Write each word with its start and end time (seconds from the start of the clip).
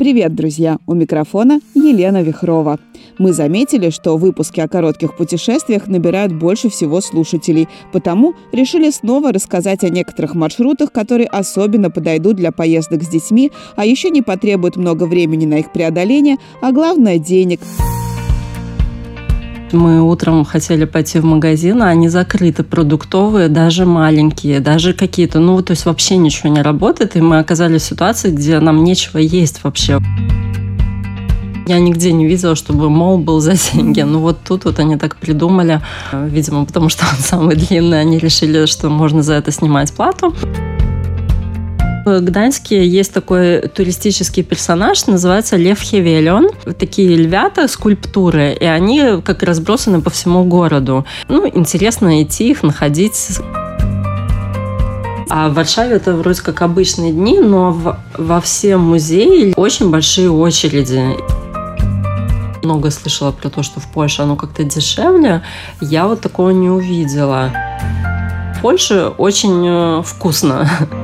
Привет, 0.00 0.34
друзья! 0.34 0.78
У 0.86 0.94
микрофона 0.94 1.60
Елена 1.74 2.22
Вихрова. 2.22 2.78
Мы 3.18 3.34
заметили, 3.34 3.90
что 3.90 4.16
выпуски 4.16 4.58
о 4.58 4.66
коротких 4.66 5.14
путешествиях 5.14 5.88
набирают 5.88 6.32
больше 6.32 6.70
всего 6.70 7.02
слушателей, 7.02 7.68
потому 7.92 8.32
решили 8.50 8.88
снова 8.88 9.30
рассказать 9.30 9.84
о 9.84 9.90
некоторых 9.90 10.34
маршрутах, 10.34 10.90
которые 10.90 11.28
особенно 11.28 11.90
подойдут 11.90 12.36
для 12.36 12.50
поездок 12.50 13.02
с 13.02 13.08
детьми, 13.08 13.52
а 13.76 13.84
еще 13.84 14.08
не 14.08 14.22
потребуют 14.22 14.76
много 14.76 15.04
времени 15.04 15.44
на 15.44 15.58
их 15.58 15.70
преодоление, 15.70 16.38
а 16.62 16.72
главное– 16.72 17.18
денег. 17.18 17.60
Мы 19.72 20.02
утром 20.02 20.44
хотели 20.44 20.84
пойти 20.84 21.20
в 21.20 21.24
магазин, 21.24 21.82
а 21.82 21.88
они 21.88 22.08
закрыты, 22.08 22.64
продуктовые, 22.64 23.48
даже 23.48 23.86
маленькие, 23.86 24.60
даже 24.60 24.94
какие-то, 24.94 25.38
ну, 25.38 25.62
то 25.62 25.72
есть 25.72 25.86
вообще 25.86 26.16
ничего 26.16 26.50
не 26.50 26.62
работает, 26.62 27.16
и 27.16 27.20
мы 27.20 27.38
оказались 27.38 27.82
в 27.82 27.86
ситуации, 27.86 28.30
где 28.30 28.58
нам 28.58 28.82
нечего 28.82 29.18
есть 29.18 29.62
вообще. 29.62 30.00
Я 31.70 31.78
нигде 31.78 32.10
не 32.10 32.26
видела, 32.26 32.56
чтобы 32.56 32.90
мол 32.90 33.18
был 33.18 33.38
за 33.38 33.52
деньги. 33.52 34.00
Ну 34.00 34.18
вот 34.18 34.38
тут 34.44 34.64
вот 34.64 34.80
они 34.80 34.96
так 34.96 35.14
придумали. 35.14 35.80
Видимо, 36.12 36.64
потому 36.64 36.88
что 36.88 37.04
он 37.04 37.16
самый 37.20 37.54
длинный, 37.54 38.00
они 38.00 38.18
решили, 38.18 38.66
что 38.66 38.88
можно 38.88 39.22
за 39.22 39.34
это 39.34 39.52
снимать 39.52 39.92
плату. 39.92 40.34
В 42.04 42.20
Гданьске 42.20 42.86
есть 42.86 43.12
такой 43.12 43.60
туристический 43.68 44.42
персонаж, 44.42 45.06
называется 45.06 45.56
Лев 45.56 45.80
Хевелион. 45.80 46.48
Такие 46.78 47.14
львята, 47.14 47.68
скульптуры, 47.68 48.56
и 48.58 48.64
они 48.64 49.20
как 49.22 49.42
разбросаны 49.42 50.00
по 50.00 50.08
всему 50.08 50.44
городу. 50.44 51.04
Ну, 51.28 51.46
интересно 51.46 52.22
идти 52.22 52.50
их, 52.50 52.62
находить. 52.62 53.38
А 55.28 55.48
в 55.48 55.54
Варшаве 55.54 55.96
это 55.96 56.14
вроде 56.14 56.42
как 56.42 56.62
обычные 56.62 57.12
дни, 57.12 57.38
но 57.38 57.70
в, 57.70 57.96
во 58.16 58.40
все 58.40 58.76
музеи 58.76 59.52
очень 59.56 59.90
большие 59.90 60.30
очереди 60.30 61.16
много 62.62 62.90
слышала 62.90 63.30
про 63.32 63.48
то, 63.48 63.62
что 63.62 63.80
в 63.80 63.86
Польше 63.86 64.22
оно 64.22 64.36
как-то 64.36 64.64
дешевле. 64.64 65.42
Я 65.80 66.06
вот 66.06 66.20
такого 66.20 66.50
не 66.50 66.68
увидела. 66.68 67.50
В 68.56 68.60
Польше 68.60 69.12
очень 69.16 69.66
э, 69.66 70.02
вкусно. 70.02 70.68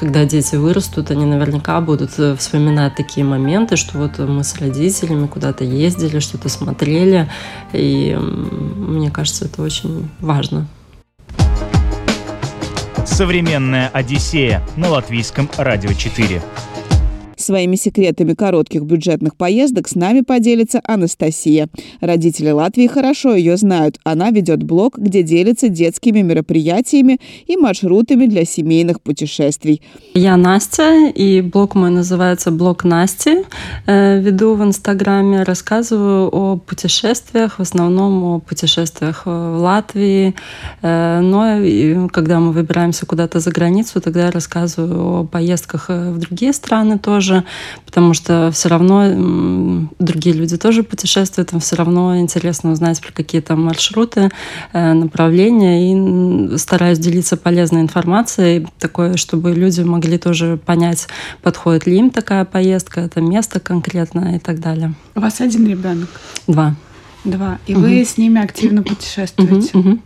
Когда 0.00 0.24
дети 0.24 0.56
вырастут, 0.56 1.10
они 1.10 1.26
наверняка 1.26 1.78
будут 1.82 2.18
э, 2.18 2.34
вспоминать 2.34 2.94
такие 2.94 3.22
моменты, 3.22 3.76
что 3.76 3.98
вот 3.98 4.18
мы 4.18 4.44
с 4.44 4.58
родителями 4.58 5.26
куда-то 5.26 5.62
ездили, 5.62 6.20
что-то 6.20 6.48
смотрели. 6.48 7.30
И 7.74 8.16
мне 8.16 9.10
кажется, 9.10 9.44
это 9.44 9.60
очень 9.60 10.08
важно. 10.20 10.66
Современная 13.04 13.88
Одиссея 13.88 14.66
на 14.74 14.88
латвийском 14.88 15.50
радио 15.58 15.92
4. 15.92 16.40
Своими 17.40 17.76
секретами 17.76 18.34
коротких 18.34 18.82
бюджетных 18.82 19.34
поездок 19.34 19.88
с 19.88 19.94
нами 19.94 20.20
поделится 20.20 20.82
Анастасия. 20.84 21.70
Родители 22.02 22.50
Латвии 22.50 22.86
хорошо 22.86 23.34
ее 23.34 23.56
знают. 23.56 23.98
Она 24.04 24.30
ведет 24.30 24.62
блог, 24.62 24.98
где 24.98 25.22
делится 25.22 25.68
детскими 25.70 26.20
мероприятиями 26.20 27.18
и 27.46 27.56
маршрутами 27.56 28.26
для 28.26 28.44
семейных 28.44 29.00
путешествий. 29.00 29.80
Я 30.12 30.36
Настя, 30.36 31.08
и 31.14 31.40
блог 31.40 31.74
мой 31.74 31.90
называется 31.90 32.50
«Блог 32.50 32.84
Насти». 32.84 33.44
Э, 33.86 34.20
веду 34.20 34.54
в 34.54 34.62
Инстаграме, 34.62 35.42
рассказываю 35.42 36.28
о 36.28 36.56
путешествиях, 36.58 37.58
в 37.58 37.62
основном 37.62 38.22
о 38.22 38.38
путешествиях 38.40 39.24
в 39.24 39.56
Латвии. 39.56 40.34
Э, 40.82 41.20
но 41.20 42.08
когда 42.08 42.38
мы 42.38 42.52
выбираемся 42.52 43.06
куда-то 43.06 43.40
за 43.40 43.50
границу, 43.50 43.98
тогда 44.02 44.26
я 44.26 44.30
рассказываю 44.30 45.20
о 45.20 45.24
поездках 45.24 45.88
в 45.88 46.18
другие 46.18 46.52
страны 46.52 46.98
тоже 46.98 47.29
тоже, 47.30 47.44
потому 47.86 48.14
что 48.14 48.50
все 48.52 48.68
равно 48.68 49.88
другие 49.98 50.36
люди 50.36 50.56
тоже 50.56 50.82
путешествуют, 50.82 51.52
им 51.52 51.60
все 51.60 51.76
равно 51.76 52.18
интересно 52.18 52.72
узнать 52.72 53.00
про 53.00 53.12
какие-то 53.12 53.56
маршруты, 53.56 54.30
э, 54.72 54.92
направления, 54.92 55.92
и 55.92 56.58
стараюсь 56.58 56.98
делиться 56.98 57.36
полезной 57.36 57.82
информацией, 57.82 58.66
такое, 58.78 59.16
чтобы 59.16 59.52
люди 59.52 59.82
могли 59.82 60.18
тоже 60.18 60.58
понять, 60.64 61.08
подходит 61.42 61.86
ли 61.86 61.98
им 61.98 62.10
такая 62.10 62.44
поездка, 62.44 63.00
это 63.00 63.20
место 63.20 63.60
конкретно 63.60 64.36
и 64.36 64.38
так 64.38 64.60
далее. 64.60 64.94
У 65.14 65.20
вас 65.20 65.40
один 65.40 65.66
ребенок? 65.66 66.08
Два. 66.46 66.74
Два. 67.24 67.58
И 67.66 67.74
угу. 67.74 67.82
вы 67.82 68.04
с 68.04 68.18
ними 68.18 68.42
активно 68.42 68.82
путешествуете? 68.82 69.78
Угу, 69.78 69.88
угу. 69.88 69.98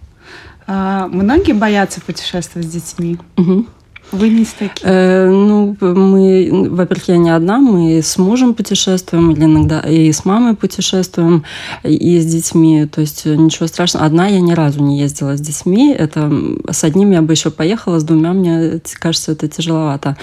А, 0.67 1.07
многие 1.07 1.53
боятся 1.53 2.01
путешествовать 2.01 2.69
с 2.69 2.71
детьми? 2.71 3.19
Угу. 3.37 3.67
Вы 4.15 4.29
не 4.29 4.45
таким? 4.45 4.89
Э, 4.89 5.29
ну, 5.29 5.77
мы, 5.81 6.69
во-первых, 6.71 7.09
я 7.09 7.17
не 7.17 7.31
одна, 7.31 7.59
мы 7.59 8.01
с 8.01 8.17
мужем 8.17 8.55
путешествуем, 8.55 9.33
или 9.33 9.45
иногда 9.45 9.81
и 9.81 10.13
с 10.13 10.25
мамой 10.25 10.55
путешествуем, 10.55 11.45
и 11.83 12.21
с 12.21 12.27
детьми. 12.27 12.87
То 12.87 13.01
есть 13.01 13.27
ничего 13.27 13.67
страшного. 13.67 14.07
Одна 14.07 14.29
я 14.29 14.41
ни 14.41 14.53
разу 14.53 14.83
не 14.83 15.01
ездила 15.01 15.37
с 15.37 15.41
детьми. 15.41 15.93
Это 15.93 16.31
с 16.71 16.85
одним 16.85 17.11
я 17.11 17.23
бы 17.23 17.33
еще 17.33 17.51
поехала, 17.51 17.99
с 17.99 18.05
двумя 18.05 18.33
мне 18.33 18.81
кажется, 19.01 19.33
это 19.33 19.49
тяжеловато. 19.49 20.17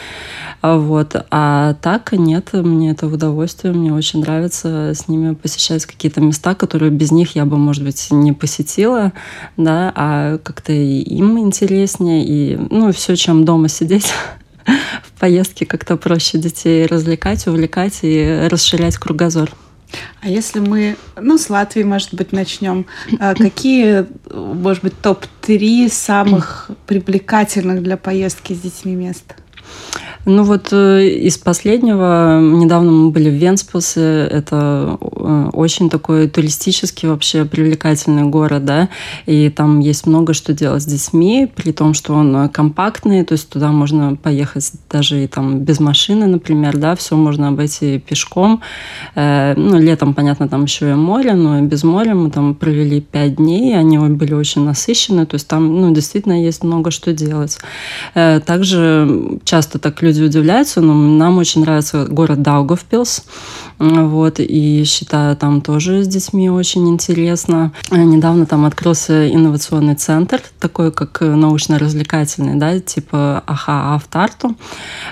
Вот. 0.62 1.16
А 1.31 1.73
так 1.81 2.13
нет, 2.13 2.53
мне 2.53 2.91
это 2.91 3.08
в 3.08 3.13
удовольствие, 3.13 3.73
мне 3.73 3.94
очень 3.94 4.22
нравится 4.22 4.94
с 4.94 5.08
ними 5.08 5.34
посещать 5.34 5.85
какие-то 5.85 6.22
места, 6.22 6.53
которые 6.56 6.91
без 6.91 7.12
них 7.12 7.35
я 7.35 7.46
бы, 7.46 7.58
может 7.58 7.84
быть, 7.84 8.08
не 8.12 8.31
посетила, 8.31 9.12
да, 9.58 9.91
а 9.96 10.38
как-то 10.38 10.72
им 10.72 11.40
интереснее, 11.40 12.23
и, 12.25 12.58
ну, 12.69 12.91
все, 12.91 13.16
чем 13.16 13.44
дома 13.44 13.68
в 14.66 15.19
поездке, 15.19 15.66
как-то 15.66 15.97
проще 15.97 16.38
детей 16.38 16.86
развлекать, 16.86 17.47
увлекать 17.47 18.00
и 18.03 18.47
расширять 18.50 18.97
кругозор. 18.97 19.52
А 20.22 20.30
если 20.30 20.59
мы, 20.59 20.96
ну, 21.19 21.38
с 21.38 21.50
Латвии, 21.50 21.84
может 21.84 22.14
быть, 22.14 22.31
начнем, 22.31 22.86
а 23.20 23.36
какие, 23.36 24.06
может 24.34 24.84
быть, 24.84 25.00
топ-3 25.02 25.90
самых 25.91 26.70
привлекательных 26.88 27.84
для 27.84 27.97
поездки 27.97 28.53
с 28.53 28.59
детьми 28.59 28.96
мест? 28.96 29.36
Ну 30.26 30.44
вот 30.44 30.72
э, 30.72 31.08
из 31.08 31.40
последнего, 31.40 32.40
недавно 32.40 32.92
мы 32.92 33.09
были 33.09 33.30
в 33.30 33.34
Венспилсе, 33.34 34.28
это 34.30 35.00
э, 35.02 35.50
очень 35.54 35.90
такой 35.90 36.28
туристический 36.28 37.09
вообще 37.09 37.44
привлекательный 37.44 38.24
город, 38.24 38.64
да, 38.64 38.90
и 39.26 39.50
там 39.50 39.80
есть 39.80 40.06
много 40.06 40.34
что 40.34 40.54
делать 40.54 40.84
с 40.84 40.86
детьми, 40.86 41.50
при 41.56 41.72
том, 41.72 41.96
что 41.96 42.14
он 42.14 42.50
компактный, 42.50 43.24
то 43.26 43.32
есть 43.32 43.50
туда 43.50 43.72
можно 43.72 44.16
поехать 44.16 44.72
даже 44.92 45.24
и 45.24 45.28
там 45.28 45.59
без 45.62 45.80
машины, 45.80 46.28
например, 46.28 46.78
да, 46.78 46.96
все 46.96 47.16
можно 47.16 47.48
обойти 47.48 47.98
пешком. 47.98 48.62
Э, 49.16 49.56
ну, 49.56 49.80
летом, 49.80 50.14
понятно, 50.14 50.48
там 50.48 50.66
еще 50.66 50.92
и 50.92 50.94
море, 50.94 51.34
но 51.34 51.58
и 51.58 51.62
без 51.64 51.84
моря 51.84 52.14
мы 52.14 52.30
там 52.30 52.53
провели 52.53 53.02
пять 53.02 53.38
дней, 53.38 53.76
они 53.76 53.98
были 53.98 54.34
очень 54.36 54.66
насыщены, 54.66 55.26
то 55.26 55.34
есть 55.34 55.48
там, 55.48 55.82
ну, 55.82 55.92
действительно 55.92 56.40
есть 56.44 56.64
много 56.64 56.92
что 56.92 57.12
делать. 57.12 57.58
Также 58.14 59.40
часто 59.46 59.80
так 59.80 60.02
люди 60.02 60.11
люди 60.12 60.24
удивляются, 60.24 60.82
но 60.82 60.94
нам 60.94 61.38
очень 61.38 61.62
нравится 61.62 62.06
город 62.06 62.42
Даугавпилс. 62.42 63.24
Вот, 63.80 64.40
и 64.40 64.84
считаю, 64.86 65.36
там 65.36 65.62
тоже 65.62 66.04
с 66.04 66.08
детьми 66.08 66.50
очень 66.50 66.88
интересно. 66.90 67.72
Недавно 67.90 68.46
там 68.46 68.66
открылся 68.66 69.28
инновационный 69.30 69.96
центр, 69.96 70.42
такой 70.60 70.92
как 70.92 71.22
научно-развлекательный, 71.22 72.56
да, 72.56 72.80
типа 72.80 73.44
АХА 73.46 73.96
Автарту. 73.96 74.56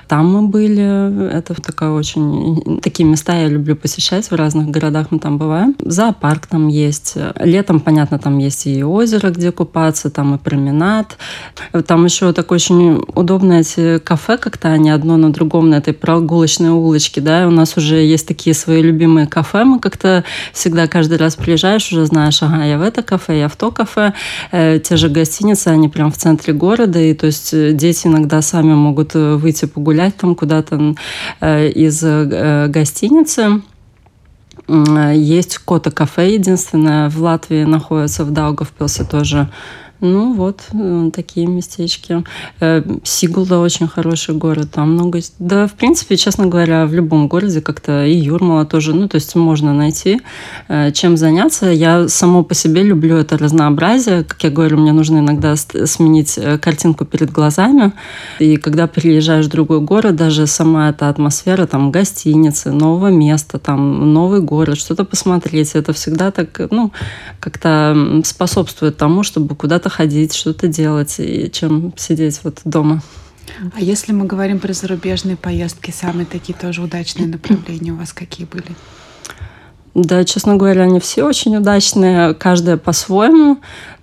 Там 0.08 0.32
мы 0.32 0.48
были, 0.48 1.29
это 1.32 1.59
такая 1.62 1.91
очень... 1.91 2.79
Такие 2.82 3.08
места 3.08 3.35
я 3.35 3.47
люблю 3.47 3.76
посещать, 3.76 4.29
в 4.29 4.35
разных 4.35 4.70
городах 4.70 5.08
мы 5.12 5.20
там 5.20 5.38
бываем. 5.38 5.76
Зоопарк 5.79 6.46
там 6.46 6.68
есть. 6.68 7.16
Летом, 7.40 7.79
понятно, 7.79 8.20
там 8.20 8.38
есть 8.38 8.68
и 8.68 8.84
озеро, 8.84 9.29
где 9.29 9.52
купаться, 9.52 10.09
там 10.09 10.35
и 10.35 10.38
променад. 10.38 11.18
Там 11.88 12.06
еще 12.06 12.34
такое 12.34 12.58
очень 12.58 13.02
удобное 13.16 13.62
эти 13.62 14.00
кафе, 14.00 14.38
как-то 14.38 14.70
они 14.70 14.89
одно 14.90 15.18
на 15.18 15.32
другом 15.32 15.70
на 15.70 15.76
этой 15.76 15.94
прогулочной 15.94 16.70
улочке, 16.70 17.22
да, 17.22 17.47
у 17.47 17.52
нас 17.52 17.78
уже 17.78 17.97
есть 17.97 18.28
такие 18.28 18.53
свои 18.53 18.82
любимые 18.82 19.28
кафе, 19.28 19.64
мы 19.64 19.80
как-то 19.80 20.24
всегда 20.53 20.88
каждый 20.88 21.18
раз 21.18 21.36
приезжаешь, 21.36 21.91
уже 21.91 22.06
знаешь, 22.06 22.41
ага, 22.41 22.64
я 22.64 22.78
в 22.78 22.82
это 22.82 23.02
кафе, 23.02 23.40
я 23.40 23.47
в 23.47 23.56
то 23.56 23.72
кафе, 23.72 24.14
э, 24.52 24.80
те 24.80 24.97
же 24.97 25.09
гостиницы, 25.09 25.70
они 25.70 25.90
прям 25.90 26.12
в 26.12 26.18
центре 26.18 26.53
города, 26.53 27.00
и 27.00 27.14
то 27.14 27.28
есть 27.28 27.53
э, 27.53 27.72
дети 27.74 28.08
иногда 28.08 28.41
сами 28.41 28.74
могут 28.74 29.16
э, 29.16 29.36
выйти 29.36 29.66
погулять 29.66 30.16
там 30.18 30.36
куда-то 30.36 30.96
э, 31.42 31.70
из 31.70 32.03
э, 32.03 32.68
гостиницы, 32.68 33.62
есть 34.68 35.58
Кота 35.58 35.90
кафе 35.90 36.35
единственное 36.35 37.09
в 37.09 37.22
Латвии 37.22 37.64
находится 37.64 38.24
в 38.24 38.32
Даугавпилсе 38.32 39.03
тоже 39.03 39.50
Ну 40.01 40.34
вот, 40.34 40.61
э, 40.72 41.09
такие 41.13 41.46
местечки. 41.46 42.23
Э, 42.61 42.81
Сигулда 43.03 43.59
очень 43.59 43.87
хороший 43.87 44.34
город, 44.34 44.69
там 44.72 44.93
много... 44.93 45.19
Да, 45.40 45.67
в 45.67 45.73
принципе, 45.73 46.16
честно 46.16 46.46
говоря, 46.46 46.85
в 46.85 46.93
любом 46.93 47.28
городе 47.28 47.59
как-то 47.59 48.05
и 48.05 48.13
Юрмала 48.13 48.66
тоже, 48.66 48.93
ну, 48.93 49.09
то 49.09 49.16
есть 49.16 49.35
можно 49.35 49.73
найти, 49.73 50.22
э, 50.69 50.91
чем 50.93 51.17
заняться. 51.17 51.66
Я 51.66 52.07
само 52.07 52.43
по 52.43 52.53
себе 52.53 52.84
люблю 52.84 53.17
это 53.17 53.37
разнообразие. 53.37 54.23
Как 54.23 54.41
я 54.43 54.49
говорю, 54.49 54.78
мне 54.78 54.93
нужно 54.93 55.19
иногда 55.19 55.55
сменить 55.57 56.40
картинку 56.61 57.03
перед 57.03 57.31
глазами. 57.31 57.91
И 58.40 58.55
когда 58.55 58.87
приезжаешь 58.87 59.47
в 59.47 59.49
другой 59.49 59.81
город, 59.81 60.16
даже 60.16 60.47
сама 60.47 60.90
эта 60.90 61.09
атмосфера, 61.09 61.66
там, 61.66 61.91
гостиницы, 61.91 62.72
нового 62.72 63.07
места, 63.07 63.59
там, 63.59 64.13
новый 64.13 64.40
город, 64.40 64.78
что-то 64.78 65.03
посмотреть, 65.03 65.75
это 65.75 65.91
всегда 65.91 66.31
так, 66.31 66.61
ну, 66.72 66.91
как-то 67.41 68.22
способствует 68.23 68.96
тому, 68.96 69.23
чтобы 69.23 69.55
куда-то 69.55 69.89
куда-то 69.90 69.96
ходить, 69.96 70.34
что-то 70.34 70.68
делать, 70.68 71.16
и 71.20 71.50
чем 71.52 71.94
сидеть 71.97 72.40
вот 72.44 72.62
дома. 72.66 73.02
А 73.76 73.82
если 73.82 74.14
мы 74.14 74.26
говорим 74.26 74.59
про 74.59 74.74
зарубежные 74.74 75.36
поездки, 75.36 75.91
самые 75.91 76.26
такие 76.26 76.58
тоже 76.58 76.82
удачные 76.82 77.28
направления 77.28 77.91
у 77.91 77.96
вас 77.96 78.14
какие 78.14 78.46
были? 78.46 78.76
Да, 79.96 80.24
честно 80.24 80.56
говоря, 80.56 80.84
они 80.84 81.00
все 81.00 81.24
очень 81.24 81.58
удачные, 81.58 82.34
каждая 82.34 82.78
по-своему. 82.78 83.58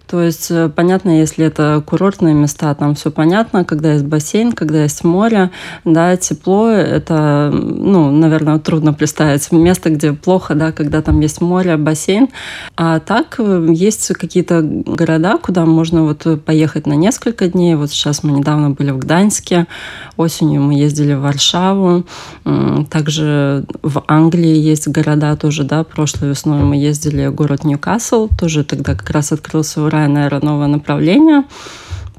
То 0.07 0.23
есть, 0.23 0.51
э, 0.51 0.69
понятно, 0.69 1.19
если 1.19 1.47
это 1.47 1.83
курортные 1.85 2.35
места, 2.35 2.75
там 2.75 2.95
все 2.95 3.11
понятно, 3.11 3.65
когда 3.65 3.93
есть 3.93 4.05
бассейн, 4.05 4.53
когда 4.53 4.83
есть 4.83 5.03
море, 5.03 5.51
да, 5.85 6.17
тепло, 6.17 6.69
это, 6.69 7.51
ну, 7.53 8.11
наверное, 8.11 8.59
трудно 8.59 8.93
представить 8.93 9.51
место, 9.51 9.91
где 9.91 10.13
плохо, 10.13 10.55
да, 10.55 10.71
когда 10.73 11.03
там 11.03 11.21
есть 11.21 11.41
море, 11.41 11.77
бассейн. 11.77 12.29
А 12.77 13.01
так 13.01 13.37
э, 13.39 13.67
есть 13.71 14.07
какие-то 14.09 14.63
города, 14.63 15.39
куда 15.39 15.67
можно 15.67 16.05
вот 16.05 16.27
поехать 16.45 16.87
на 16.87 16.95
несколько 16.95 17.49
дней. 17.49 17.75
Вот 17.75 17.91
сейчас 17.91 18.23
мы 18.23 18.33
недавно 18.33 18.71
были 18.71 18.93
в 18.93 18.99
Гданьске, 18.99 19.67
осенью 20.17 20.63
мы 20.63 20.75
ездили 20.75 21.15
в 21.15 21.21
Варшаву, 21.21 22.05
также 22.91 23.65
в 23.83 24.03
Англии 24.07 24.57
есть 24.57 24.89
города 24.89 25.37
тоже, 25.37 25.65
да, 25.65 25.85
прошлой 25.85 26.31
весной 26.31 26.63
мы 26.63 26.77
ездили 26.77 27.27
в 27.27 27.35
город 27.35 27.65
Ньюкасл, 27.65 28.29
тоже 28.39 28.65
тогда 28.65 28.95
как 28.95 29.11
раз 29.11 29.33
открылся 29.33 29.81
Ryanair 29.97 30.45
новое 30.45 30.67
направление 30.67 31.45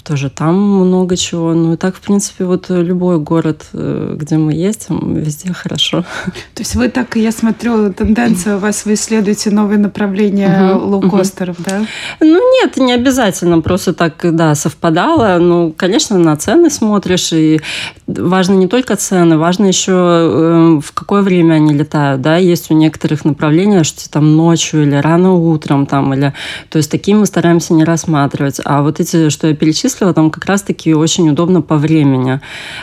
тоже 0.07 0.30
там 0.30 0.56
много 0.56 1.18
чего. 1.18 1.54
Ну 1.54 1.74
и 1.74 1.77
так, 1.77 1.95
в 1.95 2.00
принципе, 2.00 2.45
вот 2.45 2.69
любой 2.69 3.19
город, 3.19 3.65
э, 3.74 4.15
где 4.18 4.38
мы 4.38 4.54
ездим, 4.54 5.15
везде 5.15 5.51
хорошо. 5.54 6.06
То 6.54 6.62
есть 6.62 6.75
вы 6.75 6.89
так, 6.89 7.15
я 7.15 7.31
смотрю, 7.31 7.92
тенденция 7.92 8.56
у 8.56 8.59
вас, 8.59 8.86
вы 8.86 8.94
исследуете 8.94 9.51
новые 9.51 9.77
направления 9.77 10.48
uh-huh, 10.48 10.77
лоукостеров, 10.77 11.59
uh-huh. 11.59 11.65
да? 11.69 11.86
Ну 12.21 12.39
нет, 12.62 12.77
не 12.77 12.94
обязательно, 12.94 13.62
просто 13.62 13.94
так, 13.94 14.13
да, 14.24 14.56
совпадало. 14.56 15.38
Ну, 15.39 15.74
конечно, 15.75 16.18
на 16.18 16.38
цены 16.38 16.69
смотришь, 16.69 17.33
и 17.33 17.60
важно 18.07 18.53
не 18.53 18.68
только 18.68 18.95
цены, 18.95 19.38
важно 19.38 19.65
еще 19.65 19.92
э, 19.92 20.80
в 20.83 20.94
какое 20.94 21.21
время 21.21 21.56
они 21.56 21.74
летают, 21.74 22.21
да, 22.21 22.38
есть 22.38 22.71
у 22.71 22.74
некоторых 22.74 23.25
направлений, 23.25 23.83
что 23.83 24.10
там 24.10 24.36
ночью 24.38 24.83
или 24.83 24.95
рано 24.95 25.33
утром, 25.33 25.86
там, 25.86 26.13
или... 26.13 26.33
То 26.69 26.77
есть 26.77 26.89
такие 26.89 27.18
мы 27.18 27.25
стараемся 27.25 27.74
не 27.74 27.83
рассматривать. 27.83 28.62
А 28.63 28.81
вот 28.81 29.00
эти, 29.00 29.30
что 29.30 29.48
я 29.48 29.56
перечислила, 29.56 29.97
перечислила, 29.98 30.14
там 30.14 30.32
как 30.32 30.46
раз-таки 30.46 30.94
очень 30.94 31.30
удобно 31.30 31.62
по 31.62 31.78
времени. 31.78 32.40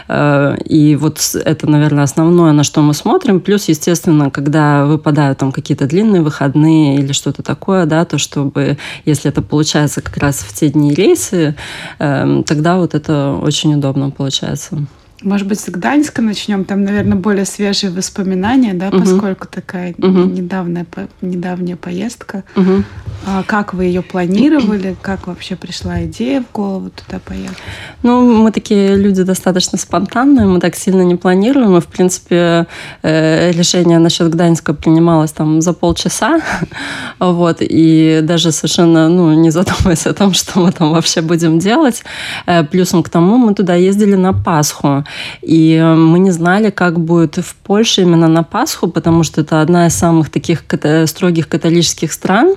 Э, 0.09 0.57
и 0.65 0.97
вот 0.97 1.19
это, 1.45 1.71
наверное, 1.71 2.05
основное, 2.05 2.53
на 2.53 2.65
что 2.65 2.83
мы 2.83 2.95
смотрим. 2.95 3.41
Плюс, 3.41 3.69
естественно, 3.69 4.31
когда 4.31 4.85
выпадают 4.87 5.39
там 5.39 5.53
какие-то 5.53 5.87
длинные 5.87 6.23
выходные 6.23 6.97
или 6.97 7.13
что-то 7.13 7.43
такое, 7.43 7.87
да, 7.87 8.05
то 8.05 8.19
чтобы, 8.19 8.79
если 9.07 9.31
это 9.31 9.43
получается 9.43 10.01
как 10.01 10.17
раз 10.19 10.37
в 10.39 10.53
те 10.53 10.69
дни 10.69 10.95
рейсы, 10.95 11.55
э, 11.99 12.43
тогда 12.47 12.77
вот 12.77 12.95
это 12.95 13.39
очень 13.43 13.75
удобно 13.75 14.11
получается. 14.11 14.79
Может 15.25 15.49
быть, 15.49 15.59
с 15.59 15.69
Гданьска 15.69 16.23
начнем. 16.23 16.65
Там, 16.65 16.85
наверное, 16.85 17.17
более 17.17 17.45
свежие 17.47 17.91
воспоминания, 17.91 18.75
да, 18.75 18.89
угу. 18.89 19.01
поскольку 19.01 19.49
такая 19.49 19.95
угу. 19.97 20.07
недавняя, 20.07 20.87
недавняя 21.23 21.77
поездка. 21.77 22.45
Угу. 22.57 22.85
А 23.27 23.43
как 23.43 23.73
вы 23.73 23.85
ее 23.87 24.03
планировали? 24.03 24.97
Как 25.01 25.27
вообще 25.27 25.57
пришла 25.57 26.05
идея 26.05 26.43
в 26.43 26.53
голову 26.53 26.91
туда 26.91 27.19
поехать? 27.25 27.57
Ну, 28.03 28.43
мы 28.43 28.53
такие 28.53 28.97
люди 28.97 29.23
достаточно 29.23 29.79
спонтанные, 29.79 30.47
мы 30.47 30.61
так 30.61 30.77
сильно 30.77 31.03
не 31.03 31.17
планируем. 31.17 31.77
И, 31.77 31.81
в 31.81 31.87
принципе, 31.87 32.67
э, 33.03 33.51
решение 33.53 33.99
насчет 33.99 34.29
Гданьска 34.29 34.75
принималось 34.75 35.33
там 35.33 35.63
за 35.63 35.73
полчаса. 35.73 36.41
вот, 37.19 37.59
и 37.61 38.21
даже 38.23 38.53
совершенно 38.53 39.09
ну, 39.09 39.33
не 39.33 39.51
задумываясь 39.51 40.07
о 40.07 40.13
том, 40.13 40.35
что 40.35 40.61
мы 40.61 40.73
там 40.73 40.93
вообще 40.93 41.23
будем 41.23 41.59
делать. 41.59 42.05
Э, 42.47 42.63
плюсом 42.63 43.03
к 43.03 43.09
тому 43.09 43.39
мы 43.39 43.55
туда 43.55 43.75
ездили 43.75 44.17
на 44.17 44.35
Пасху. 44.35 45.05
И 45.43 45.75
э, 45.75 45.95
мы 45.95 46.19
не 46.19 46.31
знали, 46.31 46.71
как 46.71 47.01
будет 47.01 47.37
в 47.37 47.55
Польше 47.57 48.03
именно 48.03 48.29
на 48.29 48.43
Пасху, 48.43 48.89
потому 48.89 49.23
что 49.23 49.41
это 49.41 49.61
одна 49.61 49.87
из 49.87 49.95
самых 49.95 50.31
таких 50.31 50.65
строгих 51.07 51.49
католических 51.49 52.13
стран. 52.13 52.55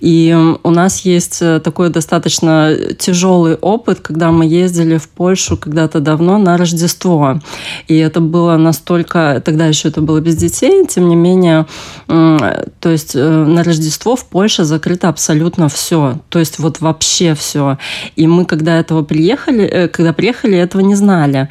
И 0.00 0.34
э, 0.34 0.56
у 0.62 0.70
нас 0.70 1.00
есть 1.00 1.38
э, 1.40 1.60
такой 1.60 1.90
достаточно 1.90 2.76
тяжелый 2.98 3.54
опыт, 3.54 4.00
когда 4.00 4.30
мы 4.30 4.46
ездили 4.46 4.98
в 4.98 5.08
Польшу 5.08 5.56
когда-то 5.56 6.00
давно 6.00 6.38
на 6.38 6.56
Рождество. 6.56 7.40
И 7.86 7.96
это 7.96 8.20
было 8.20 8.56
настолько... 8.56 9.42
Тогда 9.44 9.66
еще 9.66 9.88
это 9.88 10.00
было 10.00 10.20
без 10.20 10.36
детей, 10.36 10.86
тем 10.86 11.08
не 11.08 11.16
менее, 11.16 11.66
то 12.06 12.90
есть 12.90 13.14
на 13.14 13.62
Рождество 13.62 14.16
в 14.16 14.24
Польше 14.26 14.64
закрыто 14.64 15.08
абсолютно 15.08 15.68
все. 15.68 16.20
То 16.28 16.38
есть 16.38 16.58
вот 16.58 16.80
вообще 16.80 17.34
все. 17.34 17.78
И 18.16 18.26
мы, 18.26 18.44
когда 18.44 18.78
этого 18.78 19.02
приехали, 19.02 19.90
когда 19.92 20.12
приехали, 20.12 20.58
этого 20.58 20.82
не 20.82 20.94
знали. 20.94 21.48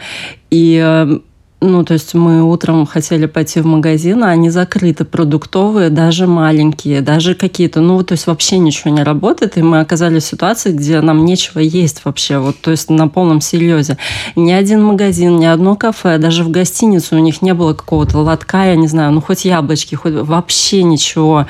И 0.49 0.77
э, 0.77 1.19
ну, 1.59 1.83
то 1.83 1.93
есть 1.93 2.13
мы 2.13 2.43
утром 2.43 2.85
хотели 2.85 3.25
пойти 3.25 3.61
в 3.61 3.65
магазин, 3.65 4.23
а 4.23 4.29
они 4.29 4.51
закрыты, 4.51 5.05
продуктовые, 5.05 5.89
даже 5.89 6.27
маленькие, 6.27 7.01
даже 7.01 7.33
какие-то, 7.33 7.81
ну, 7.81 8.03
то 8.03 8.11
есть 8.11 8.27
вообще 8.27 8.59
ничего 8.59 8.91
не 8.93 9.01
работает, 9.01 9.57
и 9.57 9.63
мы 9.63 9.79
оказались 9.79 10.23
в 10.23 10.27
ситуации, 10.27 10.71
где 10.71 11.01
нам 11.01 11.25
нечего 11.25 11.59
есть 11.59 12.05
вообще, 12.05 12.37
вот, 12.37 12.57
то 12.61 12.69
есть 12.69 12.91
на 12.91 13.07
полном 13.07 13.41
серьезе. 13.41 13.97
Ни 14.35 14.51
один 14.51 14.83
магазин, 14.83 15.37
ни 15.39 15.45
одно 15.45 15.75
кафе, 15.75 16.19
даже 16.19 16.43
в 16.43 16.51
гостинице 16.51 17.15
у 17.15 17.19
них 17.19 17.41
не 17.41 17.55
было 17.55 17.73
какого-то 17.73 18.19
лотка, 18.19 18.65
я 18.65 18.75
не 18.75 18.87
знаю, 18.87 19.11
ну, 19.11 19.21
хоть 19.21 19.43
яблочки, 19.43 19.95
хоть 19.95 20.13
вообще 20.13 20.83
ничего. 20.83 21.47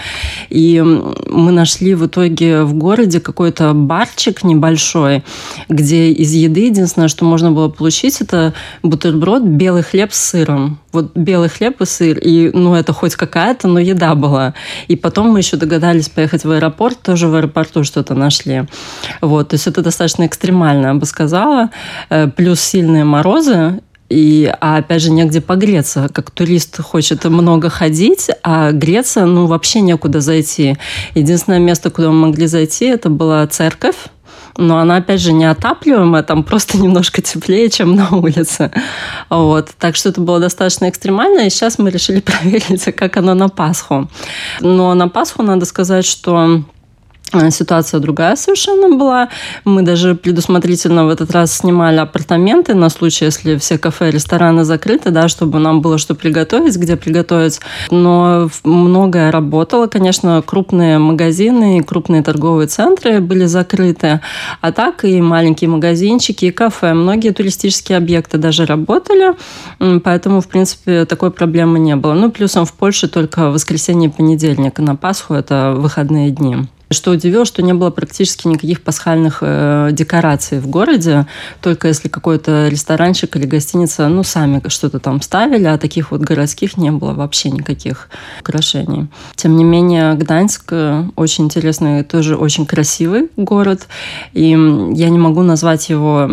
И 0.50 0.82
мы 0.82 1.52
нашли 1.52 1.96
в 1.96 2.06
итоге 2.06 2.64
в 2.64 2.74
городе 2.76 3.20
какой-то 3.20 3.74
барчик 3.74 4.46
небольшой, 4.46 5.26
где 5.68 6.12
из 6.12 6.32
еды 6.32 6.68
единственное, 6.68 7.10
что 7.10 7.26
можно 7.26 7.52
было 7.52 7.68
получить, 7.68 8.22
это 8.22 8.54
бутерброд, 8.84 9.44
белый 9.44 9.84
хлеб 9.98 10.14
с 10.14 10.30
сыром. 10.30 10.78
Вот 10.92 11.12
белый 11.16 11.50
хлеб 11.50 11.82
и 11.82 11.86
сыр. 11.86 12.20
И, 12.20 12.52
ну, 12.54 12.76
это 12.76 12.94
хоть 12.94 13.16
какая-то, 13.16 13.68
но 13.68 13.80
еда 13.80 14.14
была. 14.14 14.54
И 14.88 14.96
потом 14.96 15.30
мы 15.32 15.40
еще 15.40 15.58
догадались 15.58 16.08
поехать 16.08 16.46
в 16.46 16.52
аэропорт, 16.52 17.00
тоже 17.02 17.28
в 17.28 17.34
аэропорту 17.34 17.84
что-то 17.84 18.14
нашли. 18.14 18.66
Вот, 19.22 19.50
то 19.50 19.56
есть 19.56 19.66
это 19.66 19.82
достаточно 19.82 20.28
экстремально, 20.28 20.88
я 20.88 20.94
бы 20.94 21.08
сказала. 21.08 21.72
Э, 22.12 22.28
плюс 22.28 22.60
сильные 22.60 23.06
морозы, 23.06 23.80
и, 24.10 24.54
а 24.62 24.78
опять 24.78 25.02
же, 25.02 25.10
негде 25.10 25.42
погреться. 25.42 26.10
Как 26.14 26.30
турист 26.30 26.80
хочет 26.80 27.26
много 27.26 27.70
ходить, 27.70 28.30
а 28.44 28.72
греться, 28.72 29.26
ну, 29.26 29.48
вообще 29.48 29.82
некуда 29.82 30.22
зайти. 30.22 30.78
Единственное 31.16 31.60
место, 31.60 31.90
куда 31.90 32.10
мы 32.10 32.28
могли 32.28 32.46
зайти, 32.46 32.86
это 32.86 33.10
была 33.10 33.48
церковь 33.48 33.96
но 34.58 34.80
она, 34.80 34.98
опять 34.98 35.22
же, 35.22 35.34
не 35.34 35.46
отапливаемая, 35.46 36.24
там 36.24 36.44
просто 36.44 36.78
немножко 36.82 37.22
теплее, 37.22 37.70
чем 37.70 37.96
на 37.96 38.10
улице. 38.10 38.72
Вот. 39.30 39.70
Так 39.80 39.96
что 39.96 40.10
это 40.10 40.22
было 40.22 40.40
достаточно 40.40 40.90
экстремально, 40.90 41.42
и 41.42 41.50
сейчас 41.50 41.80
мы 41.80 41.90
решили 41.90 42.20
проверить, 42.22 42.84
как 42.96 43.18
оно 43.18 43.34
на 43.34 43.50
Пасху. 43.50 44.10
Но 44.62 44.94
на 44.94 45.08
Пасху 45.08 45.44
надо 45.44 45.66
сказать, 45.66 46.06
что 46.06 46.64
ситуация 47.52 48.00
другая 48.00 48.36
совершенно 48.36 48.96
была. 48.96 49.30
Мы 49.66 49.82
даже 49.82 50.16
предусмотрительно 50.16 51.06
в 51.06 51.10
этот 51.10 51.32
раз 51.32 51.54
снимали 51.58 51.98
апартаменты 51.98 52.74
на 52.74 52.90
случай, 52.90 53.26
если 53.26 53.58
все 53.58 53.78
кафе, 53.78 54.12
рестораны 54.12 54.64
закрыты, 54.64 55.12
да, 55.12 55.28
чтобы 55.28 55.60
нам 55.60 55.82
было 55.82 55.98
что 55.98 56.16
приготовить, 56.16 56.78
где 56.78 56.96
приготовить. 56.96 57.60
Но 57.92 58.50
многое 58.64 59.32
работало. 59.32 59.88
Конечно, 59.88 60.42
крупные 60.46 60.98
магазины 61.00 61.80
и 61.80 61.82
крупные 61.82 62.24
торговые 62.24 62.68
центры 62.68 63.20
были 63.20 63.46
закрыты. 63.46 64.22
А 64.62 64.72
так 64.72 65.06
и 65.06 65.22
маленькие 65.22 65.70
магазинчики, 65.70 66.46
и 66.46 66.52
кафе. 66.52 66.94
Многие 66.94 67.32
туристические 67.32 67.98
объекты 67.98 68.38
даже 68.38 68.66
работали. 68.66 69.34
Поэтому, 70.04 70.42
в 70.42 70.48
принципе, 70.48 71.06
такой 71.06 71.32
проблемы 71.32 71.80
не 71.80 71.96
было. 71.96 72.14
Ну, 72.14 72.32
плюсом 72.32 72.66
в 72.66 72.74
Польше 72.74 73.08
только 73.08 73.50
воскресенье 73.50 74.10
и 74.10 74.12
понедельник. 74.12 74.80
На 74.80 74.96
Пасху 74.96 75.34
это 75.34 75.74
выходные 75.76 76.32
дни. 76.32 76.68
Что 76.90 77.12
удивило, 77.12 77.44
что 77.44 77.62
не 77.62 77.74
было 77.74 77.90
практически 77.90 78.48
никаких 78.48 78.82
пасхальных 78.82 79.40
э, 79.42 79.90
декораций 79.92 80.60
в 80.60 80.68
городе, 80.68 81.26
только 81.62 81.90
если 81.90 82.08
какой-то 82.08 82.70
ресторанчик 82.70 83.36
или 83.36 83.46
гостиница, 83.46 84.08
ну, 84.08 84.24
сами 84.24 84.62
что-то 84.70 85.00
там 85.00 85.22
ставили, 85.22 85.66
а 85.66 85.78
таких 85.78 86.12
вот 86.12 86.22
городских 86.22 86.78
не 86.78 86.92
было 86.92 87.12
вообще 87.12 87.52
никаких 87.52 88.08
украшений. 88.40 89.08
Тем 89.36 89.58
не 89.58 89.66
менее, 89.66 90.14
Гданьск 90.14 90.64
э, 90.72 91.04
очень 91.18 91.46
интересный, 91.46 92.06
тоже 92.06 92.38
очень 92.38 92.66
красивый 92.66 93.30
город, 93.36 93.88
и 94.32 94.50
я 94.50 95.10
не 95.10 95.20
могу 95.20 95.42
назвать 95.42 95.90
его 95.90 96.30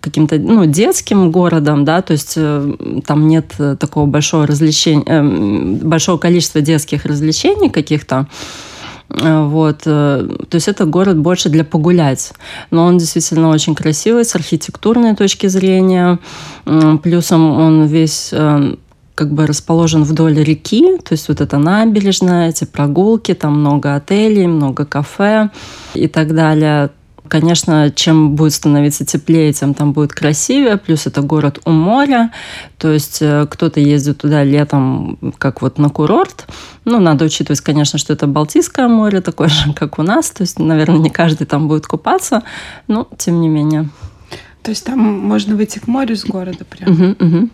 каким-то 0.00 0.38
ну, 0.38 0.64
детским 0.64 1.32
городом, 1.32 1.84
да, 1.84 2.02
то 2.02 2.12
есть 2.12 2.34
э, 2.36 3.02
там 3.04 3.26
нет 3.26 3.52
такого 3.80 4.06
большого 4.06 4.46
развлечения, 4.46 5.04
э, 5.06 5.22
большого 5.84 6.18
количества 6.18 6.60
детских 6.60 7.04
развлечений 7.04 7.68
каких-то, 7.68 8.28
Э, 8.28 8.77
вот. 9.08 9.82
Э, 9.86 10.28
то 10.48 10.54
есть 10.54 10.68
это 10.68 10.84
город 10.84 11.18
больше 11.18 11.48
для 11.48 11.64
погулять. 11.64 12.32
Но 12.70 12.84
он 12.84 12.98
действительно 12.98 13.48
очень 13.48 13.74
красивый 13.74 14.24
с 14.24 14.34
архитектурной 14.34 15.16
точки 15.16 15.46
зрения. 15.46 16.18
Плюсом 17.02 17.50
он 17.50 17.86
весь 17.86 18.30
э, 18.32 18.74
как 19.14 19.32
бы 19.32 19.46
расположен 19.46 20.04
вдоль 20.04 20.38
реки, 20.42 20.98
то 20.98 21.12
есть 21.12 21.28
вот 21.28 21.40
эта 21.40 21.58
набережная, 21.58 22.50
эти 22.50 22.64
прогулки, 22.64 23.34
там 23.34 23.58
много 23.58 23.96
отелей, 23.96 24.46
много 24.46 24.84
кафе 24.84 25.50
и 25.94 26.06
так 26.06 26.34
далее. 26.34 26.90
Конечно, 27.28 27.90
чем 27.90 28.34
будет 28.34 28.54
становиться 28.54 29.04
теплее, 29.04 29.52
тем 29.52 29.74
там 29.74 29.92
будет 29.92 30.12
красивее. 30.12 30.76
Плюс 30.76 31.06
это 31.06 31.22
город 31.22 31.60
у 31.64 31.70
моря. 31.70 32.32
То 32.78 32.90
есть 32.90 33.18
э, 33.20 33.46
кто-то 33.48 33.80
ездит 33.80 34.18
туда 34.18 34.44
летом, 34.44 35.18
как 35.38 35.62
вот 35.62 35.78
на 35.78 35.88
курорт. 35.88 36.46
Ну, 36.84 36.98
надо 36.98 37.24
учитывать, 37.24 37.60
конечно, 37.60 37.98
что 37.98 38.12
это 38.12 38.26
Балтийское 38.26 38.88
море, 38.88 39.20
такое 39.22 39.48
же, 39.48 39.72
как 39.74 39.98
у 39.98 40.02
нас. 40.02 40.30
То 40.30 40.42
есть, 40.42 40.58
наверное, 40.58 40.98
не 40.98 41.10
каждый 41.10 41.46
там 41.46 41.68
будет 41.68 41.86
купаться, 41.86 42.42
но 42.86 43.08
тем 43.16 43.40
не 43.40 43.48
менее. 43.48 43.88
То 44.62 44.70
есть 44.70 44.84
там 44.84 44.98
можно 44.98 45.56
выйти 45.56 45.78
к 45.78 45.86
морю 45.86 46.16
с 46.16 46.24
города 46.24 46.64
прям? 46.64 46.92
Угу, 46.92 47.26
угу. 47.26 47.48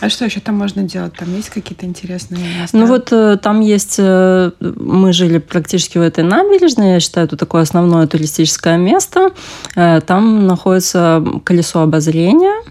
А 0.00 0.10
что 0.10 0.26
еще 0.26 0.40
там 0.40 0.56
можно 0.56 0.82
делать? 0.82 1.14
Там 1.14 1.34
есть 1.34 1.48
какие-то 1.48 1.86
интересные 1.86 2.44
места? 2.60 2.76
Ну 2.76 2.86
вот 2.86 3.12
э, 3.12 3.38
там 3.38 3.60
есть... 3.60 3.96
Э, 3.98 4.50
мы 4.60 5.14
жили 5.14 5.38
практически 5.38 5.96
в 5.96 6.02
этой 6.02 6.22
набережной. 6.22 6.92
Я 6.92 7.00
считаю, 7.00 7.26
это 7.26 7.36
такое 7.38 7.62
основное 7.62 8.06
туристическое 8.06 8.76
место. 8.76 9.30
Э, 9.74 10.02
там 10.06 10.46
находится 10.46 11.24
колесо 11.44 11.80
обозрения. 11.80 12.62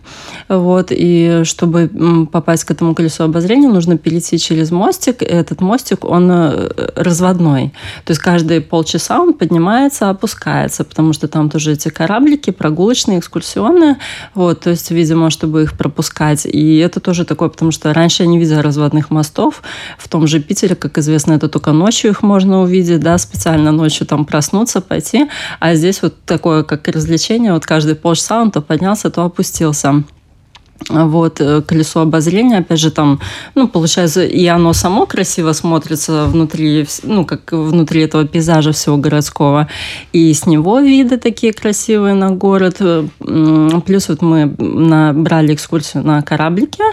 Вот, 0.47 0.87
и 0.91 1.41
чтобы 1.45 1.89
попасть 2.31 2.65
к 2.65 2.71
этому 2.71 2.93
колесу 2.93 3.23
обозрения, 3.23 3.69
нужно 3.69 3.97
перейти 3.97 4.37
через 4.37 4.69
мостик. 4.69 5.23
И 5.23 5.25
этот 5.25 5.61
мостик, 5.61 6.05
он 6.05 6.31
разводной. 6.95 7.73
То 8.03 8.11
есть 8.11 8.21
каждые 8.21 8.61
полчаса 8.61 9.19
он 9.19 9.33
поднимается, 9.33 10.11
опускается, 10.11 10.83
потому 10.83 11.13
что 11.13 11.27
там 11.27 11.49
тоже 11.49 11.71
эти 11.71 11.89
кораблики 11.89 12.51
прогулочные, 12.51 13.17
экскурсионные. 13.17 13.97
Вот, 14.35 14.59
то 14.59 14.69
есть, 14.69 14.91
видимо, 14.91 15.31
чтобы 15.31 15.63
их 15.63 15.75
пропускать. 15.75 16.45
И 16.45 16.77
это 16.77 16.99
тоже 16.99 17.14
тоже 17.15 17.25
такое, 17.25 17.47
потому 17.47 17.71
что 17.71 17.93
раньше 17.93 18.23
я 18.23 18.27
не 18.29 18.37
видела 18.37 18.61
разводных 18.61 19.09
мостов. 19.09 19.63
В 19.97 20.09
том 20.09 20.27
же 20.27 20.41
Питере, 20.41 20.75
как 20.75 20.97
известно, 20.97 21.33
это 21.33 21.47
только 21.47 21.71
ночью 21.71 22.11
их 22.11 22.23
можно 22.23 22.61
увидеть, 22.61 22.99
да, 22.99 23.17
специально 23.17 23.71
ночью 23.71 24.05
там 24.05 24.25
проснуться, 24.25 24.81
пойти. 24.81 25.29
А 25.61 25.75
здесь 25.75 26.01
вот 26.01 26.13
такое, 26.25 26.63
как 26.63 26.85
развлечение, 26.89 27.53
вот 27.53 27.65
каждые 27.65 27.95
полчаса 27.95 28.41
он 28.41 28.51
то 28.51 28.61
поднялся, 28.61 29.09
то 29.09 29.23
опустился. 29.23 30.03
Вот, 30.89 31.41
э, 31.41 31.61
колесо 31.61 32.01
обозрения, 32.01 32.57
опять 32.57 32.79
же, 32.79 32.91
там, 32.91 33.19
ну, 33.55 33.67
получается, 33.67 34.23
и 34.25 34.45
оно 34.45 34.73
само 34.73 35.05
красиво 35.05 35.53
смотрится 35.53 36.25
внутри, 36.25 36.85
ну, 37.03 37.25
как 37.25 37.51
внутри 37.53 38.01
этого 38.01 38.27
пейзажа 38.27 38.71
всего 38.71 38.97
городского. 38.97 39.67
И 40.13 40.33
с 40.33 40.45
него 40.45 40.79
виды 40.79 41.17
такие 41.17 41.53
красивые 41.53 42.13
на 42.13 42.31
город. 42.31 42.81
Плюс 43.85 44.09
вот 44.09 44.21
мы 44.21 44.53
набрали 44.57 45.53
экскурсию 45.53 46.03
на 46.03 46.21
кораблике. 46.21 46.83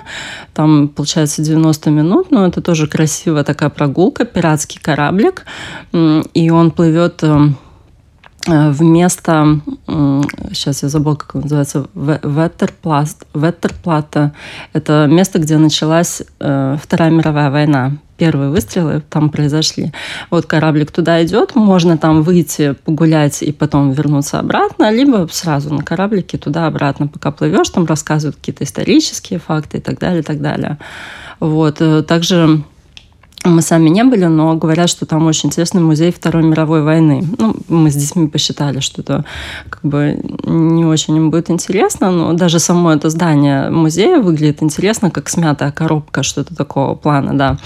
Там, 0.54 0.88
получается, 0.88 1.42
90 1.42 1.90
минут, 1.90 2.30
но 2.30 2.46
это 2.46 2.62
тоже 2.62 2.86
красивая 2.86 3.44
такая 3.44 3.68
прогулка, 3.68 4.24
пиратский 4.24 4.80
кораблик. 4.80 5.44
И 5.92 6.50
он 6.50 6.70
плывет 6.70 7.18
э, 7.22 7.38
Э, 7.42 7.48
вместо, 8.46 9.60
сейчас 10.50 10.82
я 10.82 10.88
забыла, 10.88 11.14
как 11.14 11.34
он 11.34 11.42
называется, 11.42 11.86
Веттерпласт, 11.94 13.24
Веттерплата. 13.34 14.32
Это 14.72 15.06
место, 15.08 15.38
где 15.38 15.58
началась 15.58 16.22
э, 16.40 16.76
Вторая 16.82 17.10
мировая 17.10 17.50
война. 17.50 17.92
Первые 18.16 18.50
выстрелы 18.50 19.02
там 19.08 19.30
произошли. 19.30 19.92
Вот 20.30 20.46
кораблик 20.46 20.90
туда 20.90 21.24
идет, 21.24 21.54
можно 21.56 21.98
там 21.98 22.22
выйти, 22.22 22.72
погулять 22.84 23.42
и 23.42 23.52
потом 23.52 23.92
вернуться 23.92 24.38
обратно, 24.38 24.92
либо 24.92 25.28
сразу 25.30 25.74
на 25.74 25.82
кораблике 25.82 26.38
туда-обратно, 26.38 27.08
пока 27.08 27.32
плывешь, 27.32 27.70
там 27.70 27.84
рассказывают 27.86 28.36
какие-то 28.36 28.64
исторические 28.64 29.38
факты 29.38 29.78
и 29.78 29.80
так 29.80 29.98
далее, 29.98 30.20
и 30.20 30.24
так 30.24 30.40
далее. 30.40 30.78
Вот. 31.40 31.80
Э, 31.80 32.02
также 32.02 32.62
мы 33.44 33.62
сами 33.62 33.88
не 33.88 34.04
были, 34.04 34.26
но 34.26 34.54
говорят, 34.54 34.88
что 34.88 35.06
там 35.06 35.26
очень 35.26 35.48
интересный 35.48 35.80
музей 35.80 36.12
Второй 36.12 36.42
мировой 36.42 36.82
войны. 36.82 37.24
Ну, 37.38 37.56
мы 37.68 37.90
с 37.90 37.94
детьми 37.94 38.28
посчитали, 38.28 38.80
что 38.80 39.02
это 39.02 39.24
как 39.68 39.82
бы 39.82 40.18
не 40.44 40.84
очень 40.84 41.16
им 41.16 41.30
будет 41.30 41.50
интересно, 41.50 42.10
но 42.10 42.32
даже 42.32 42.58
само 42.58 42.92
это 42.92 43.10
здание 43.10 43.70
музея 43.70 44.18
выглядит 44.18 44.62
интересно, 44.62 45.10
как 45.10 45.28
смятая 45.28 45.72
коробка, 45.72 46.22
что-то 46.22 46.54
такого 46.54 46.94
плана, 46.94 47.36
да. 47.36 47.58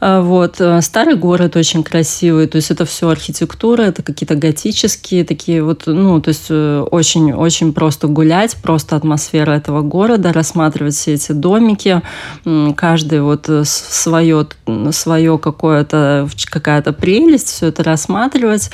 А, 0.00 0.20
вот. 0.20 0.60
Э, 0.60 0.80
старый 0.80 1.16
город 1.16 1.56
очень 1.56 1.82
красивый, 1.82 2.46
то 2.46 2.56
есть 2.56 2.70
это 2.70 2.84
все 2.84 3.08
архитектура, 3.08 3.82
это 3.82 4.02
какие-то 4.02 4.36
готические 4.36 5.24
такие 5.24 5.62
вот, 5.62 5.82
ну, 5.86 6.20
то 6.20 6.28
есть 6.28 6.50
очень-очень 6.50 7.70
э, 7.70 7.72
просто 7.72 8.06
гулять, 8.06 8.56
просто 8.62 8.96
атмосфера 8.96 9.52
этого 9.52 9.82
города, 9.82 10.32
рассматривать 10.32 10.94
все 10.94 11.14
эти 11.14 11.32
домики, 11.32 12.02
каждый 12.76 13.22
вот 13.22 13.50
свое, 13.64 14.46
э, 14.66 14.92
свое 14.92 15.38
какое-то, 15.38 16.28
какая-то 16.46 16.92
прелесть, 16.92 17.48
все 17.48 17.66
это 17.66 17.82
рассматривать. 17.82 18.70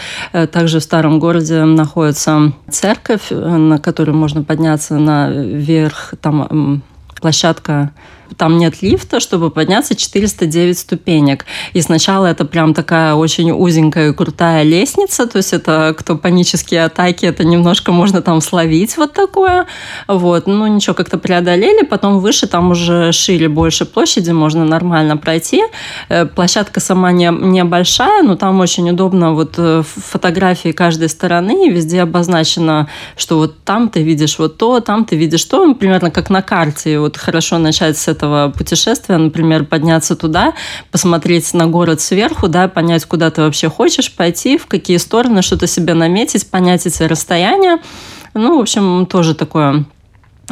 Также 0.53 0.81
в 0.81 0.83
старом 0.83 1.19
городе 1.19 1.65
находится 1.65 2.53
церковь, 2.71 3.31
на 3.31 3.79
которой 3.79 4.11
можно 4.11 4.43
подняться 4.43 4.97
наверх, 4.99 6.15
там 6.21 6.83
площадка 7.21 7.93
там 8.37 8.59
нет 8.59 8.83
лифта, 8.83 9.21
чтобы 9.21 9.51
подняться 9.51 9.95
409 9.95 10.79
ступенек. 10.79 11.47
И 11.73 11.81
сначала 11.81 12.27
это 12.27 12.45
прям 12.45 12.75
такая 12.75 13.15
очень 13.15 13.51
узенькая 13.53 14.11
и 14.11 14.13
крутая 14.13 14.63
лестница, 14.63 15.27
то 15.27 15.39
есть 15.39 15.53
это 15.53 15.95
кто 15.99 16.17
панические 16.17 16.85
атаки, 16.85 17.27
это 17.27 17.45
немножко 17.45 17.93
можно 17.93 18.23
там 18.23 18.41
словить 18.41 18.97
вот 18.97 19.13
такое. 19.13 19.67
Вот, 20.09 20.47
ну 20.47 20.67
ничего, 20.67 20.95
как-то 20.95 21.19
преодолели, 21.19 21.85
потом 21.85 22.19
выше 22.19 22.47
там 22.47 22.71
уже 22.71 23.13
шире, 23.13 23.49
больше 23.49 23.85
площади, 23.85 24.31
можно 24.31 24.65
нормально 24.65 25.17
пройти. 25.17 25.63
Э, 26.09 26.27
площадка 26.27 26.81
сама 26.81 27.13
не, 27.13 27.31
небольшая, 27.31 28.23
но 28.23 28.37
там 28.37 28.61
очень 28.61 28.91
удобно 28.91 29.35
вот 29.35 29.55
э, 29.59 29.83
фотографии 29.85 30.73
каждой 30.73 31.09
стороны, 31.09 31.71
везде 31.71 32.03
обозначено, 32.03 32.89
что 33.17 33.39
вот 33.39 33.63
там 33.65 33.89
ты 33.89 34.03
видишь 34.03 34.39
вот 34.39 34.57
то, 34.59 34.81
там 34.81 35.05
ты 35.05 35.17
видишь 35.17 35.45
то, 35.45 35.75
примерно 35.75 36.11
как 36.11 36.31
на 36.31 36.43
карте. 36.43 36.99
Вот 36.99 37.17
хорошо 37.17 37.59
начать 37.59 37.99
с 37.99 38.09
этого 38.09 38.24
путешествия, 38.57 39.17
например, 39.17 39.65
подняться 39.65 40.17
туда, 40.17 40.55
посмотреть 40.91 41.55
на 41.55 41.67
город 41.67 42.01
сверху, 42.01 42.49
да, 42.49 42.69
понять, 42.69 43.05
куда 43.05 43.31
ты 43.31 43.43
вообще 43.43 43.69
хочешь 43.69 44.13
пойти, 44.13 44.59
в 44.59 44.67
какие 44.67 44.97
стороны, 44.99 45.43
что-то 45.43 45.67
себе 45.67 45.95
наметить, 45.95 46.51
понять 46.51 46.87
эти 46.87 47.03
расстояния. 47.03 47.81
Ну, 48.35 48.59
в 48.59 48.61
общем, 48.61 49.07
тоже 49.07 49.35
такое 49.35 49.85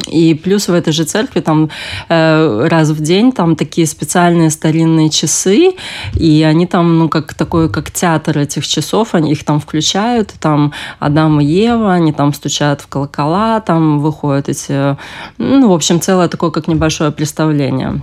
и 0.07 0.33
плюс 0.33 0.67
в 0.67 0.73
этой 0.73 0.91
же 0.93 1.03
церкви 1.03 1.39
там 1.39 1.69
э, 2.09 2.67
раз 2.67 2.89
в 2.89 3.01
день 3.01 3.31
там 3.31 3.55
такие 3.55 3.87
специальные 3.87 4.49
старинные 4.49 5.09
часы, 5.09 5.73
и 6.15 6.43
они 6.43 6.67
там, 6.67 6.99
ну, 6.99 7.09
как 7.09 7.33
такой, 7.33 7.69
как 7.69 7.91
театр 7.91 8.37
этих 8.37 8.67
часов, 8.67 9.15
они 9.15 9.31
их 9.31 9.43
там 9.43 9.59
включают, 9.59 10.33
там 10.39 10.73
Адам 10.99 11.39
и 11.41 11.45
Ева, 11.45 11.93
они 11.93 12.11
там 12.11 12.33
стучат 12.33 12.81
в 12.81 12.87
колокола, 12.87 13.59
там 13.61 13.99
выходят 13.99 14.49
эти, 14.49 14.97
ну, 15.37 15.69
в 15.69 15.73
общем, 15.73 16.01
целое 16.01 16.27
такое, 16.27 16.51
как 16.51 16.67
небольшое 16.67 17.11
представление. 17.11 18.01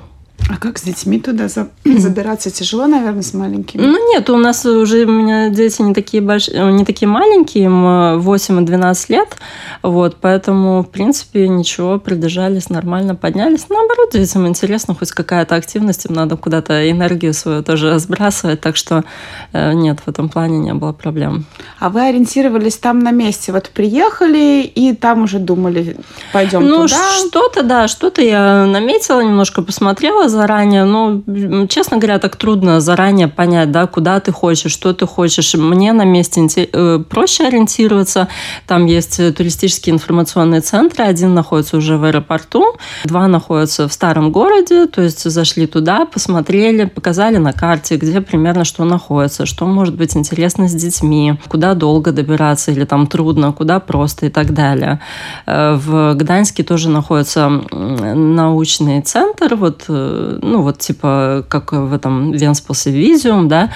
А 0.53 0.57
как 0.57 0.79
с 0.79 0.83
детьми 0.83 1.21
туда 1.21 1.47
забираться? 1.85 2.51
Тяжело, 2.51 2.87
наверное, 2.87 3.23
с 3.23 3.35
маленькими? 3.35 3.83
Ну 3.83 4.13
нет, 4.13 4.29
у 4.31 4.37
нас 4.37 4.67
уже 4.67 5.05
у 5.05 5.11
меня 5.11 5.49
дети 5.49 5.81
не 5.81 5.95
такие 5.95 6.21
большие, 6.21 6.73
не 6.73 6.85
такие 6.85 7.09
маленькие, 7.09 7.65
им 7.65 8.19
8 8.21 8.63
и 8.63 8.67
12 8.67 9.11
лет, 9.11 9.37
вот, 9.83 10.17
поэтому, 10.21 10.83
в 10.83 10.91
принципе, 10.91 11.47
ничего, 11.47 12.01
придержались 12.01 12.69
нормально, 12.69 13.15
поднялись. 13.15 13.67
Наоборот, 13.69 14.11
детям 14.13 14.47
интересно, 14.49 14.95
хоть 14.95 15.13
какая-то 15.13 15.55
активность, 15.55 16.07
им 16.07 16.15
надо 16.15 16.37
куда-то 16.37 16.91
энергию 16.91 17.33
свою 17.33 17.63
тоже 17.63 17.97
сбрасывать, 18.01 18.61
так 18.61 18.77
что 18.77 19.05
э, 19.53 19.73
нет, 19.75 20.01
в 20.05 20.09
этом 20.09 20.29
плане 20.29 20.59
не 20.59 20.75
было 20.75 20.93
проблем. 20.93 21.45
А 21.79 21.91
вы 21.91 22.09
ориентировались 22.09 22.77
там 22.77 22.99
на 22.99 23.13
месте? 23.13 23.53
Вот 23.53 23.71
приехали 23.71 24.63
и 24.63 24.95
там 24.97 25.23
уже 25.23 25.39
думали, 25.39 25.97
пойдем 26.33 26.67
ну, 26.67 26.89
туда? 26.89 26.97
Ну, 26.97 27.29
что-то, 27.29 27.63
да, 27.63 27.87
что-то 27.87 28.21
я 28.21 28.67
наметила, 28.67 29.21
немножко 29.21 29.63
посмотрела 29.63 30.29
за 30.29 30.40
заранее, 30.41 30.85
но, 30.85 31.23
честно 31.67 31.99
говоря, 31.99 32.19
так 32.19 32.37
трудно 32.37 32.81
заранее 32.81 33.29
понять, 33.29 33.71
да, 33.71 33.87
куда 33.87 34.21
ты 34.21 34.33
хочешь, 34.33 34.73
что 34.73 34.95
ты 34.95 35.07
хочешь. 35.07 35.55
Мне 35.55 35.93
на 35.93 36.05
месте 36.05 36.41
э, 36.57 36.99
проще 37.11 37.45
ориентироваться. 37.49 38.29
Там 38.67 38.87
есть 38.87 39.17
туристические 39.37 39.95
информационные 39.95 40.63
центры. 40.63 41.05
Один 41.05 41.35
находится 41.35 41.77
уже 41.77 41.99
в 41.99 42.05
аэропорту, 42.05 42.65
два 43.05 43.29
находятся 43.29 43.87
в 43.87 43.93
старом 43.93 44.33
городе, 44.33 44.87
то 44.87 45.03
есть 45.03 45.31
зашли 45.31 45.67
туда, 45.67 46.07
посмотрели, 46.07 46.85
показали 46.85 47.37
на 47.37 47.53
карте, 47.53 47.97
где 47.97 48.21
примерно 48.23 48.65
что 48.65 48.85
находится, 48.85 49.45
что 49.45 49.67
может 49.67 49.95
быть 49.95 50.17
интересно 50.17 50.69
с 50.69 50.75
детьми, 50.75 51.35
куда 51.49 51.75
долго 51.75 52.13
добираться 52.13 52.71
или 52.71 52.85
там 52.85 53.07
трудно, 53.07 53.53
куда 53.53 53.79
просто 53.81 54.27
и 54.27 54.31
так 54.31 54.55
далее. 54.55 55.01
Э, 55.47 55.75
в 55.75 56.15
Гданьске 56.15 56.63
тоже 56.63 56.89
находится 56.89 57.51
научный 57.71 59.03
центр, 59.03 59.55
вот, 59.55 59.85
э, 59.89 60.30
ну 60.43 60.63
вот 60.63 60.79
типа 60.79 61.45
как 61.49 61.73
в 61.73 61.93
этом 61.93 62.33
Венспилсе 62.33 62.91
Визиум, 62.91 63.49
да, 63.49 63.71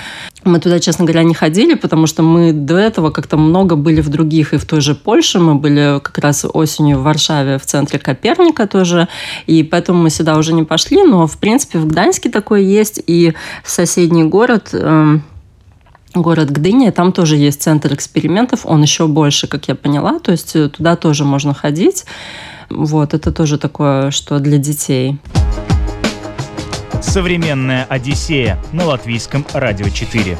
мы 0.44 0.60
туда, 0.60 0.78
честно 0.78 1.04
говоря, 1.04 1.22
не 1.22 1.34
ходили, 1.34 1.74
потому 1.74 2.06
что 2.06 2.22
мы 2.22 2.52
до 2.52 2.76
этого 2.76 3.10
как-то 3.10 3.36
много 3.36 3.76
были 3.76 4.00
в 4.00 4.08
других, 4.08 4.54
и 4.54 4.58
в 4.58 4.64
той 4.64 4.80
же 4.80 4.94
Польше. 4.94 5.38
Мы 5.38 5.54
были 5.54 6.00
как 6.00 6.18
раз 6.18 6.44
осенью 6.52 6.98
в 6.98 7.02
Варшаве, 7.02 7.58
в 7.58 7.66
центре 7.66 7.98
Коперника 7.98 8.66
тоже, 8.66 9.08
и 9.46 9.62
поэтому 9.62 10.02
мы 10.02 10.10
сюда 10.10 10.36
уже 10.36 10.52
не 10.52 10.64
пошли. 10.64 11.02
Но, 11.02 11.26
в 11.26 11.38
принципе, 11.38 11.78
в 11.78 11.86
Гданьске 11.86 12.30
такое 12.30 12.60
есть, 12.60 13.02
и 13.06 13.34
соседний 13.64 14.24
город 14.24 14.70
эм, 14.72 15.22
город 16.14 16.50
Гдыня, 16.50 16.92
там 16.92 17.12
тоже 17.12 17.36
есть 17.36 17.62
центр 17.62 17.92
экспериментов, 17.92 18.60
он 18.64 18.82
еще 18.82 19.06
больше, 19.06 19.46
как 19.46 19.68
я 19.68 19.74
поняла, 19.74 20.18
то 20.18 20.32
есть 20.32 20.54
э, 20.54 20.68
туда 20.68 20.96
тоже 20.96 21.24
можно 21.24 21.54
ходить. 21.54 22.04
Вот, 22.70 23.14
это 23.14 23.32
тоже 23.32 23.58
такое, 23.58 24.10
что 24.10 24.38
для 24.38 24.58
детей. 24.58 25.18
Современная 27.04 27.84
Одиссея 27.84 28.58
на 28.72 28.86
латвийском 28.86 29.46
радио 29.52 29.88
4. 29.88 30.36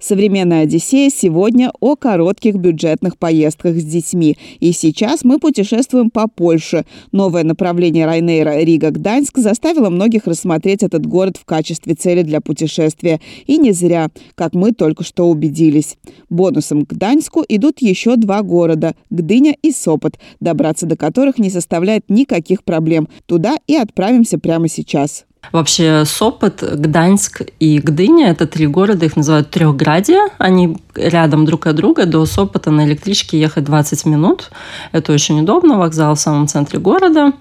Современная 0.00 0.62
Одиссея 0.62 1.08
сегодня 1.08 1.70
о 1.78 1.94
коротких 1.94 2.56
бюджетных 2.56 3.16
поездках 3.16 3.76
с 3.76 3.84
детьми. 3.84 4.36
И 4.58 4.72
сейчас 4.72 5.24
мы 5.24 5.38
путешествуем 5.38 6.10
по 6.10 6.26
Польше. 6.26 6.84
Новое 7.12 7.44
направление 7.44 8.06
Райнейра 8.06 8.58
Рига-Гданьск 8.58 9.38
заставило 9.38 9.88
многих 9.90 10.26
рассмотреть 10.26 10.82
этот 10.82 11.06
город 11.06 11.36
в 11.36 11.44
качестве 11.44 11.94
цели 11.94 12.22
для 12.22 12.40
путешествия. 12.40 13.20
И 13.46 13.58
не 13.58 13.70
зря, 13.70 14.08
как 14.34 14.54
мы 14.54 14.72
только 14.72 15.04
что 15.04 15.28
убедились. 15.28 15.96
Бонусом 16.28 16.86
к 16.86 16.94
Гданьску 16.94 17.44
идут 17.46 17.82
еще 17.82 18.16
два 18.16 18.42
города– 18.42 18.96
Гдыня 19.10 19.54
и 19.62 19.70
Сопот, 19.70 20.18
добраться 20.40 20.86
до 20.86 20.96
которых 20.96 21.38
не 21.38 21.50
составляет 21.50 22.08
никаких 22.08 22.64
проблем. 22.64 23.08
Туда 23.26 23.58
и 23.68 23.76
отправимся 23.76 24.38
прямо 24.38 24.68
сейчас. 24.68 25.26
Вообще 25.52 26.04
Сопот, 26.04 26.62
Гданьск 26.62 27.42
и 27.58 27.78
Гдыня– 27.78 28.28
это 28.30 28.46
три 28.46 28.66
города, 28.66 29.06
их 29.06 29.16
называют 29.16 29.50
Трехградия. 29.50 30.28
Они 30.38 30.76
рядом 30.94 31.46
друг 31.46 31.66
от 31.66 31.76
друга. 31.76 32.04
До 32.06 32.26
Сопота 32.26 32.70
на 32.70 32.84
электричке 32.86 33.40
ехать 33.40 33.64
20 33.64 34.04
минут. 34.04 34.50
Это 34.92 35.12
очень 35.12 35.40
удобно. 35.40 35.78
Вокзал 35.78 36.14
в 36.14 36.20
самом 36.20 36.48
центре 36.48 36.78
города. 36.78 37.32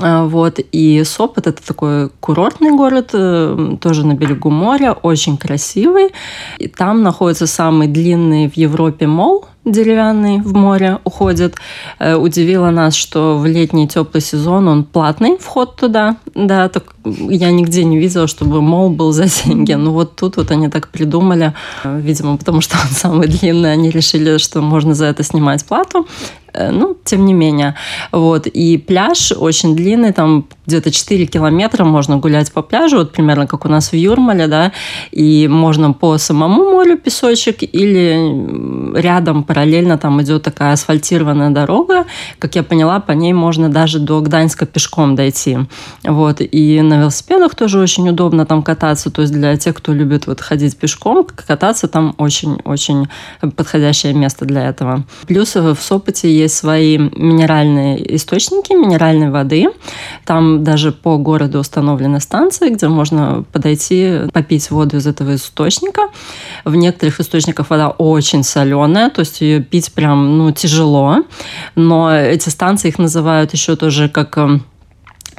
А, 0.00 0.24
вот. 0.24 0.58
И 0.72 1.04
Сопот– 1.04 1.46
это 1.46 1.64
такой 1.64 2.10
курортный 2.20 2.72
город, 2.72 3.10
э, 3.12 3.76
тоже 3.80 4.04
на 4.04 4.14
берегу 4.14 4.50
моря, 4.50 4.92
очень 4.92 5.36
красивый. 5.36 6.12
И 6.58 6.66
там 6.66 7.02
находится 7.02 7.46
самый 7.46 7.86
длинный 7.86 8.48
в 8.48 8.56
Европе 8.56 9.06
мол– 9.06 9.46
деревянный 9.64 10.40
в 10.40 10.54
море 10.54 10.98
уходит. 11.04 11.56
Э, 11.98 12.14
удивило 12.14 12.70
нас, 12.70 12.94
что 12.94 13.38
в 13.38 13.46
летний 13.46 13.88
теплый 13.88 14.20
сезон 14.20 14.68
он 14.68 14.84
платный 14.84 15.36
вход 15.38 15.76
туда. 15.76 16.16
Да, 16.34 16.68
так 16.68 16.94
я 17.04 17.50
нигде 17.50 17.84
не 17.84 17.98
видела, 17.98 18.26
чтобы 18.26 18.60
мол 18.60 18.90
был 18.90 19.12
за 19.12 19.24
деньги. 19.44 19.72
Ну 19.72 19.92
вот 19.92 20.16
тут 20.16 20.36
вот 20.36 20.50
они 20.50 20.68
так 20.68 20.88
придумали, 20.88 21.54
э, 21.84 22.00
видимо, 22.00 22.36
потому 22.36 22.60
что 22.60 22.76
он 22.76 22.90
самый 22.90 23.28
длинный, 23.28 23.72
они 23.72 23.90
решили, 23.90 24.38
что 24.38 24.60
можно 24.60 24.94
за 24.94 25.06
это 25.06 25.22
снимать 25.22 25.64
плату. 25.64 26.06
Э, 26.52 26.70
ну, 26.70 26.96
тем 27.04 27.24
не 27.24 27.34
менее. 27.34 27.74
Вот. 28.12 28.46
И 28.46 28.76
пляж 28.78 29.32
очень 29.32 29.76
длинный, 29.76 30.12
там 30.12 30.46
где-то 30.66 30.90
4 30.90 31.26
километра 31.26 31.84
можно 31.84 32.16
гулять 32.16 32.52
по 32.52 32.62
пляжу, 32.62 32.98
вот 32.98 33.12
примерно 33.12 33.46
как 33.46 33.64
у 33.64 33.68
нас 33.68 33.92
в 33.92 33.96
Юрмале, 33.96 34.46
да, 34.46 34.72
и 35.10 35.48
можно 35.48 35.92
по 35.92 36.18
самому 36.18 36.70
морю 36.70 36.96
песочек 36.96 37.58
или 37.62 39.00
рядом 39.00 39.42
параллельно 39.42 39.98
там 39.98 40.22
идет 40.22 40.42
такая 40.42 40.72
асфальтированная 40.72 41.50
дорога, 41.50 42.06
как 42.38 42.54
я 42.54 42.62
поняла, 42.62 43.00
по 43.00 43.12
ней 43.12 43.32
можно 43.32 43.68
даже 43.68 43.98
до 43.98 44.20
Гданьска 44.20 44.66
пешком 44.66 45.14
дойти. 45.16 45.58
Вот. 46.04 46.40
И 46.40 46.80
на 46.90 46.98
велосипедах 46.98 47.54
тоже 47.54 47.78
очень 47.78 48.08
удобно 48.08 48.44
там 48.44 48.62
кататься, 48.62 49.10
то 49.10 49.22
есть 49.22 49.32
для 49.32 49.56
тех, 49.56 49.76
кто 49.76 49.92
любит 49.92 50.26
вот 50.26 50.40
ходить 50.40 50.76
пешком, 50.76 51.24
кататься 51.24 51.86
там 51.86 52.14
очень-очень 52.18 53.08
подходящее 53.56 54.12
место 54.12 54.44
для 54.44 54.68
этого. 54.68 55.04
Плюс 55.26 55.54
в 55.54 55.76
Сопоте 55.80 56.34
есть 56.34 56.56
свои 56.56 56.98
минеральные 56.98 58.16
источники 58.16 58.72
минеральной 58.72 59.30
воды. 59.30 59.68
Там 60.24 60.64
даже 60.64 60.90
по 60.90 61.16
городу 61.16 61.60
установлены 61.60 62.20
станции, 62.20 62.70
где 62.70 62.88
можно 62.88 63.44
подойти, 63.52 64.22
попить 64.32 64.70
воду 64.70 64.96
из 64.96 65.06
этого 65.06 65.36
источника. 65.36 66.02
В 66.64 66.74
некоторых 66.74 67.20
источниках 67.20 67.70
вода 67.70 67.90
очень 67.90 68.42
соленая, 68.42 69.10
то 69.10 69.20
есть 69.20 69.40
ее 69.40 69.62
пить 69.62 69.92
прям 69.92 70.38
ну, 70.38 70.50
тяжело. 70.50 71.18
Но 71.76 72.12
эти 72.12 72.48
станции 72.48 72.88
их 72.88 72.98
называют 72.98 73.52
еще 73.52 73.76
тоже 73.76 74.08
как 74.08 74.36
эм, 74.38 74.64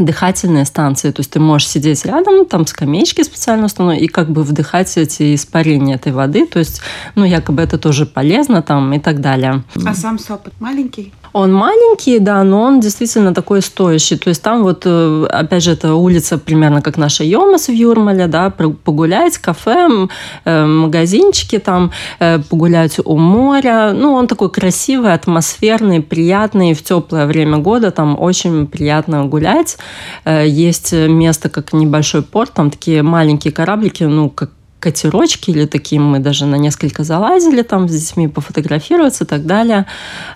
дыхательные 0.05 0.65
станции, 0.65 1.11
то 1.11 1.19
есть 1.21 1.31
ты 1.31 1.39
можешь 1.39 1.67
сидеть 1.67 2.05
рядом, 2.05 2.45
там 2.45 2.67
скамеечки 2.67 3.23
специально 3.23 3.65
установлены, 3.65 4.03
и 4.03 4.07
как 4.07 4.29
бы 4.29 4.43
вдыхать 4.43 4.97
эти 4.97 5.35
испарения 5.35 5.95
этой 5.95 6.11
воды, 6.11 6.45
то 6.45 6.59
есть, 6.59 6.81
ну, 7.15 7.25
якобы 7.25 7.61
это 7.61 7.77
тоже 7.77 8.05
полезно 8.05 8.61
там 8.61 8.93
и 8.93 8.99
так 8.99 9.21
далее. 9.21 9.63
А 9.85 9.93
сам 9.93 10.19
сопот 10.19 10.53
маленький? 10.59 11.13
Он 11.33 11.53
маленький, 11.53 12.19
да, 12.19 12.43
но 12.43 12.61
он 12.61 12.81
действительно 12.81 13.33
такой 13.33 13.61
стоящий. 13.61 14.17
То 14.17 14.29
есть 14.29 14.41
там 14.41 14.63
вот, 14.63 14.83
э, 14.85 15.25
опять 15.29 15.63
же, 15.63 15.71
это 15.71 15.95
улица 15.95 16.37
примерно 16.37 16.81
как 16.81 16.97
наша 16.97 17.23
Йомас 17.23 17.69
в 17.69 17.71
Юрмале, 17.71 18.27
да, 18.27 18.49
погулять, 18.49 19.37
кафе, 19.37 20.07
э, 20.43 20.65
магазинчики 20.65 21.57
там, 21.57 21.91
э, 22.19 22.39
погулять 22.39 22.99
у 23.03 23.17
моря. 23.17 23.93
Ну, 23.93 24.11
он 24.13 24.27
такой 24.27 24.49
красивый, 24.49 25.13
атмосферный, 25.13 26.01
приятный. 26.01 26.73
В 26.73 26.83
теплое 26.83 27.25
время 27.25 27.59
года 27.59 27.91
там 27.91 28.19
очень 28.19 28.67
приятно 28.67 29.25
гулять. 29.25 29.77
Есть 30.25 30.93
место, 30.93 31.49
как 31.49 31.73
небольшой 31.73 32.21
порт, 32.21 32.53
там 32.53 32.71
такие 32.71 33.03
маленькие 33.03 33.53
кораблики, 33.53 34.03
ну, 34.03 34.29
как 34.29 34.51
катерочки 34.81 35.51
или 35.51 35.65
таким 35.65 36.03
мы 36.03 36.19
даже 36.19 36.45
на 36.45 36.55
несколько 36.55 37.03
залазили 37.03 37.61
там 37.61 37.87
с 37.87 37.91
детьми 37.91 38.27
пофотографироваться 38.27 39.23
и 39.23 39.27
так 39.27 39.45
далее. 39.45 39.85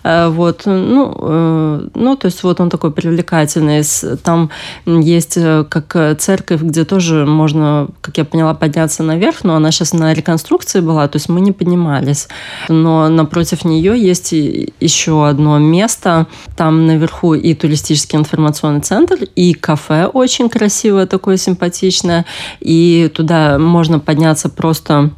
Э, 0.03 0.29
вот, 0.29 0.61
ну, 0.65 1.15
э, 1.19 1.87
ну, 1.95 2.15
то 2.15 2.27
есть 2.27 2.43
вот 2.43 2.59
он 2.61 2.69
такой 2.69 2.91
привлекательный. 2.91 3.81
Там 4.23 4.49
есть 4.85 5.37
э, 5.37 5.65
как 5.67 6.19
церковь, 6.19 6.61
где 6.61 6.85
тоже 6.85 7.25
можно, 7.25 7.87
как 8.01 8.17
я 8.17 8.25
поняла, 8.25 8.53
подняться 8.53 9.03
наверх, 9.03 9.43
но 9.43 9.55
она 9.55 9.71
сейчас 9.71 9.93
на 9.93 10.13
реконструкции 10.13 10.79
была, 10.79 11.07
то 11.07 11.17
есть 11.17 11.27
мы 11.29 11.41
не 11.41 11.51
поднимались. 11.51 12.27
Но 12.69 13.09
напротив 13.09 13.65
нее 13.65 13.99
есть 13.99 14.31
еще 14.31 15.27
одно 15.27 15.57
место. 15.57 16.27
Там 16.55 16.85
наверху 16.85 17.33
и 17.33 17.53
туристический 17.55 18.19
информационный 18.19 18.81
центр, 18.81 19.17
и 19.35 19.53
кафе 19.53 20.05
очень 20.05 20.49
красивое, 20.49 21.07
такое 21.07 21.37
симпатичное. 21.37 22.25
И 22.59 23.11
туда 23.13 23.57
можно 23.57 23.99
подняться 23.99 24.34
заняться 24.35 24.49
просто 24.49 25.11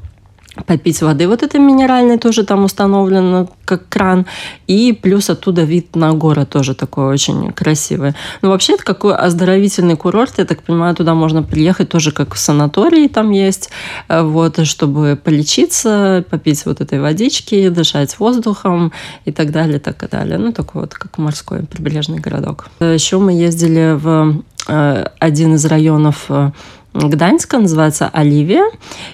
попить 0.66 1.02
воды. 1.02 1.28
Вот 1.28 1.44
это 1.44 1.60
минеральный 1.60 2.18
тоже 2.18 2.44
там 2.44 2.64
установлено 2.64 3.48
как 3.66 3.88
кран. 3.90 4.26
И 4.70 4.92
плюс 4.92 5.30
оттуда 5.30 5.64
вид 5.64 5.96
на 5.96 6.14
город 6.14 6.50
тоже 6.50 6.74
такой 6.74 7.14
очень 7.14 7.52
красивый. 7.54 8.14
Ну, 8.42 8.50
вообще, 8.50 8.74
это 8.74 8.84
какой 8.84 9.16
оздоровительный 9.16 9.96
курорт. 9.96 10.40
Я 10.40 10.46
так 10.46 10.64
понимаю, 10.64 10.96
туда 10.96 11.14
можно 11.14 11.44
приехать 11.44 11.90
тоже 11.90 12.12
как 12.12 12.34
в 12.34 12.40
санатории 12.40 13.08
там 13.08 13.32
есть. 13.32 13.70
Э, 14.10 14.24
вот, 14.24 14.66
чтобы 14.66 15.16
полечиться, 15.24 16.24
попить 16.30 16.66
вот 16.66 16.82
этой 16.82 17.00
водички, 17.00 17.70
дышать 17.70 18.20
воздухом 18.20 18.92
и 19.26 19.32
так 19.32 19.52
далее, 19.52 19.76
и 19.76 19.80
так 19.80 20.10
далее. 20.10 20.40
Ну, 20.40 20.52
такой 20.52 20.82
вот 20.82 20.94
как 20.94 21.20
морской 21.20 21.60
прибрежный 21.60 22.20
городок. 22.20 22.70
Еще 22.80 23.20
мы 23.20 23.34
ездили 23.34 23.96
в 23.96 24.42
э, 24.68 25.06
один 25.20 25.54
из 25.54 25.66
районов 25.66 26.26
э, 26.30 26.52
Гданьска, 26.94 27.60
называется 27.60 28.10
Оливия, 28.12 28.66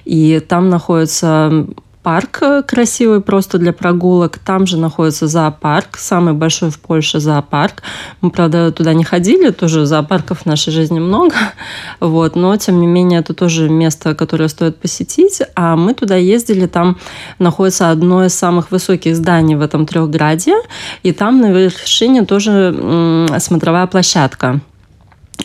и 0.06 0.40
там 0.40 0.70
находится 0.70 1.68
парк 2.04 2.42
красивый 2.68 3.22
просто 3.22 3.58
для 3.58 3.74
прогулок. 3.74 4.38
Там 4.38 4.68
же 4.68 4.78
находится 4.78 5.28
зоопарк, 5.28 5.98
самый 5.98 6.34
большой 6.34 6.70
в 6.70 6.80
Польше 6.80 7.20
зоопарк. 7.20 7.82
Мы, 8.22 8.30
правда, 8.30 8.72
туда 8.72 8.94
не 8.94 9.04
ходили, 9.04 9.50
тоже 9.50 9.86
зоопарков 9.86 10.42
в 10.42 10.46
нашей 10.46 10.72
жизни 10.72 11.00
много, 11.00 11.36
вот, 12.00 12.36
но, 12.36 12.56
тем 12.58 12.82
не 12.82 12.88
менее, 12.88 13.22
это 13.22 13.34
тоже 13.34 13.70
место, 13.70 14.14
которое 14.14 14.50
стоит 14.50 14.78
посетить. 14.78 15.42
А 15.56 15.76
мы 15.76 15.94
туда 15.94 16.18
ездили, 16.18 16.68
там 16.68 16.98
находится 17.40 17.90
одно 17.90 18.26
из 18.26 18.34
самых 18.34 18.70
высоких 18.70 19.16
зданий 19.16 19.56
в 19.56 19.62
этом 19.62 19.86
трехграде, 19.86 20.56
и 21.04 21.14
там 21.14 21.40
на 21.40 21.52
вершине 21.52 22.26
тоже 22.26 23.28
смотровая 23.40 23.88
площадка. 23.88 24.62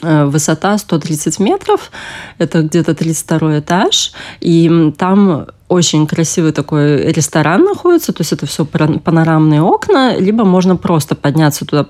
Э, 0.03 0.27
высота 0.27 0.79
130 0.79 1.41
метров, 1.41 1.91
это 2.39 2.63
где-то 2.63 2.95
32 2.95 3.59
этаж, 3.59 4.13
и 4.41 4.93
там 4.97 5.47
очень 5.69 6.07
красивый 6.07 6.53
такой 6.53 7.13
ресторан 7.13 7.65
находится, 7.65 8.13
то 8.13 8.21
есть 8.21 8.33
это 8.33 8.47
все 8.47 8.65
панорамные 8.65 9.61
окна, 9.61 10.17
либо 10.17 10.45
можно 10.45 10.77
просто 10.77 11.15
подняться 11.15 11.67
туда, 11.67 11.87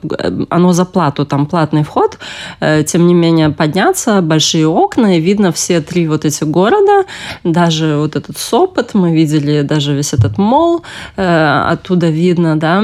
оно 0.48 0.72
за 0.72 0.84
плату, 0.84 1.26
там 1.26 1.46
платный 1.46 1.82
вход, 1.82 2.18
э, 2.60 2.82
тем 2.84 3.06
не 3.06 3.14
менее 3.14 3.50
подняться, 3.50 4.22
большие 4.22 4.66
окна, 4.66 5.18
и 5.18 5.20
видно 5.20 5.52
все 5.52 5.80
три 5.80 6.08
вот 6.08 6.24
эти 6.24 6.44
города, 6.44 7.04
даже 7.44 7.96
вот 7.96 8.16
этот 8.16 8.38
Сопот, 8.38 8.94
мы 8.94 9.14
видели 9.14 9.62
даже 9.62 9.94
весь 9.94 10.14
этот 10.14 10.38
мол, 10.38 10.82
э, 11.16 11.72
оттуда 11.72 12.08
видно, 12.08 12.56
да, 12.58 12.82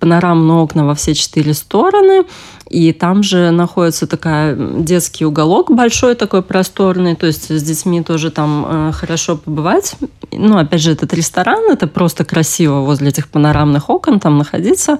панорамные 0.00 0.58
окна 0.58 0.86
во 0.86 0.94
все 0.94 1.14
четыре 1.14 1.54
стороны, 1.54 2.24
и 2.68 2.92
там 2.92 3.22
же 3.22 3.50
находится 3.50 4.06
такая 4.06 4.54
детский 4.54 5.24
уголок 5.24 5.70
большой 5.70 6.14
такой 6.14 6.42
просторный, 6.42 7.16
то 7.16 7.26
есть 7.26 7.50
с 7.50 7.62
детьми 7.62 8.02
тоже 8.02 8.30
там 8.30 8.66
э, 8.68 8.92
хорошо 8.92 9.36
побывать. 9.36 9.96
Ну, 10.32 10.58
опять 10.58 10.82
же, 10.82 10.92
этот 10.92 11.14
ресторан, 11.14 11.70
это 11.70 11.86
просто 11.86 12.24
красиво 12.24 12.80
возле 12.80 13.08
этих 13.08 13.28
панорамных 13.28 13.88
окон 13.88 14.20
там 14.20 14.36
находиться. 14.36 14.98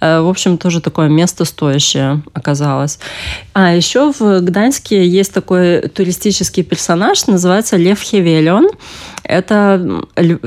Э, 0.00 0.20
в 0.20 0.28
общем, 0.28 0.56
тоже 0.56 0.80
такое 0.80 1.08
место 1.08 1.44
стоящее 1.44 2.22
оказалось. 2.32 2.98
А 3.52 3.74
еще 3.74 4.12
в 4.12 4.40
Гданьске 4.40 5.06
есть 5.06 5.34
такой 5.34 5.88
туристический 5.88 6.62
персонаж, 6.62 7.26
называется 7.26 7.76
Лев 7.76 8.00
Хевелион. 8.00 8.70
Это 9.24 10.02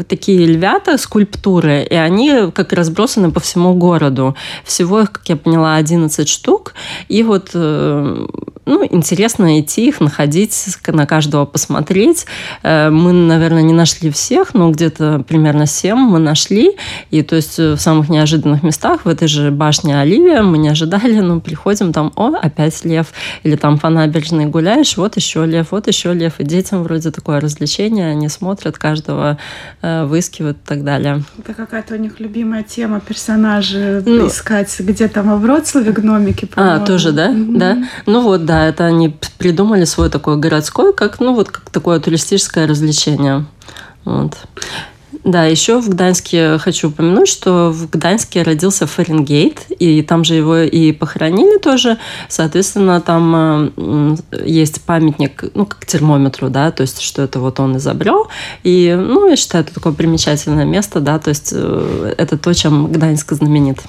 такие 0.08 0.46
львята, 0.46 0.98
скульптуры, 0.98 1.84
и 1.90 1.96
они 1.96 2.52
как 2.54 2.74
разбросаны 2.74 3.32
по 3.32 3.40
всему 3.40 3.74
городу. 3.74 4.36
Всего 4.64 5.02
их, 5.02 5.12
как 5.12 5.30
я 5.30 5.36
поняла, 5.38 5.76
11 5.76 6.28
штук. 6.28 6.55
И 7.08 7.24
вот 7.24 7.52
э, 7.54 8.28
ну, 8.66 8.86
интересно 8.90 9.60
идти 9.60 9.88
их, 9.88 10.00
находить, 10.00 10.78
на 10.88 11.06
каждого 11.06 11.46
посмотреть. 11.46 12.26
Э, 12.64 12.90
мы, 12.90 13.14
наверное, 13.14 13.62
не 13.62 13.74
нашли 13.74 14.10
всех, 14.10 14.54
но 14.54 14.72
где-то 14.72 15.24
примерно 15.28 15.66
7 15.66 15.96
мы 15.96 16.20
нашли. 16.20 16.76
И 17.12 17.22
то 17.22 17.36
есть 17.36 17.58
в 17.58 17.78
самых 17.78 18.10
неожиданных 18.10 18.64
местах, 18.64 19.06
в 19.06 19.08
этой 19.08 19.28
же 19.28 19.52
башне 19.52 20.00
Оливия, 20.00 20.42
мы 20.42 20.58
не 20.58 20.70
ожидали, 20.70 21.20
но 21.20 21.40
приходим 21.40 21.94
там, 21.94 22.12
о, 22.16 22.34
опять 22.36 22.84
лев. 22.86 23.08
Или 23.44 23.56
там 23.56 23.78
по 23.78 23.90
набережной 23.90 24.46
гуляешь, 24.46 24.98
вот 24.98 25.16
еще 25.16 25.46
лев, 25.46 25.68
вот 25.72 25.88
еще 25.88 26.14
лев. 26.14 26.40
И 26.40 26.44
детям 26.44 26.84
вроде 26.84 27.12
такое 27.12 27.40
развлечение, 27.40 28.10
они 28.10 28.30
смотрят 28.30 28.78
каждого, 28.78 29.38
э, 29.82 30.06
выискивают 30.06 30.58
и 30.58 30.68
так 30.68 30.84
далее. 30.84 31.24
Это 31.38 31.54
какая-то 31.54 31.96
у 31.96 31.98
них 31.98 32.20
любимая 32.20 32.64
тема 32.64 33.00
персонажи 33.00 34.02
ну, 34.06 34.28
искать, 34.28 34.76
где 34.80 35.08
там 35.08 35.30
во 35.30 35.38
Вроцлаве 35.38 35.92
гномики. 35.92 36.48
А, 36.56 36.80
тоже, 36.80 37.12
да? 37.12 37.32
Mm-hmm. 37.32 37.58
Да. 37.58 37.78
Ну 38.06 38.22
вот, 38.22 38.46
да, 38.46 38.55
да, 38.56 38.68
это 38.68 38.86
они 38.86 39.14
придумали 39.38 39.84
свой 39.84 40.10
такой 40.10 40.38
городской, 40.38 40.94
как, 40.94 41.20
ну, 41.20 41.36
вот 41.36 41.52
как 41.52 41.70
такое 41.72 42.00
туристическое 42.00 42.68
развлечение. 42.68 43.46
Вот. 44.06 44.38
Да, 45.26 45.44
еще 45.44 45.82
в 45.82 45.90
Гданьске 45.90 46.58
хочу 46.60 46.88
упомянуть, 46.88 47.28
что 47.28 47.72
в 47.72 47.90
Гданьске 47.90 48.44
родился 48.44 48.88
Фаренгейт, 48.88 49.72
и 49.80 50.02
там 50.04 50.24
же 50.24 50.36
его 50.36 50.58
и 50.60 50.94
похоронили 50.94 51.58
тоже. 51.58 51.98
Соответственно, 52.30 53.02
там 53.02 53.74
э, 53.76 54.16
есть 54.46 54.82
памятник, 54.84 55.44
ну, 55.54 55.66
как 55.66 55.86
термометру, 55.86 56.50
да, 56.50 56.72
то 56.72 56.82
есть, 56.82 57.02
что 57.02 57.24
это 57.24 57.40
вот 57.40 57.60
он 57.60 57.76
изобрел. 57.76 58.28
И, 58.64 58.96
ну, 58.98 59.28
я 59.28 59.36
считаю, 59.36 59.66
это 59.66 59.74
такое 59.74 59.92
примечательное 59.92 60.66
место, 60.66 61.02
да, 61.02 61.20
то 61.20 61.30
есть, 61.30 61.52
э, 61.54 62.14
это 62.18 62.38
то, 62.38 62.54
чем 62.54 62.88
Гданьск 62.92 63.34
знаменит. 63.34 63.80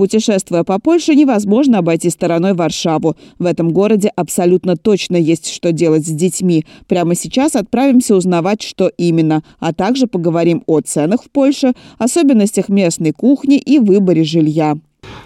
Путешествуя 0.00 0.64
по 0.64 0.78
Польше, 0.78 1.14
невозможно 1.14 1.76
обойти 1.76 2.08
стороной 2.08 2.54
Варшаву. 2.54 3.16
В 3.38 3.44
этом 3.44 3.70
городе 3.70 4.10
абсолютно 4.16 4.78
точно 4.78 5.16
есть 5.16 5.52
что 5.52 5.72
делать 5.72 6.06
с 6.06 6.10
детьми. 6.10 6.64
Прямо 6.88 7.14
сейчас 7.14 7.54
отправимся 7.54 8.16
узнавать, 8.16 8.62
что 8.62 8.90
именно, 8.96 9.44
а 9.58 9.74
также 9.74 10.06
поговорим 10.06 10.62
о 10.64 10.80
ценах 10.80 11.24
в 11.24 11.30
Польше, 11.30 11.74
особенностях 11.98 12.70
местной 12.70 13.12
кухни 13.12 13.58
и 13.58 13.78
выборе 13.78 14.24
жилья. 14.24 14.78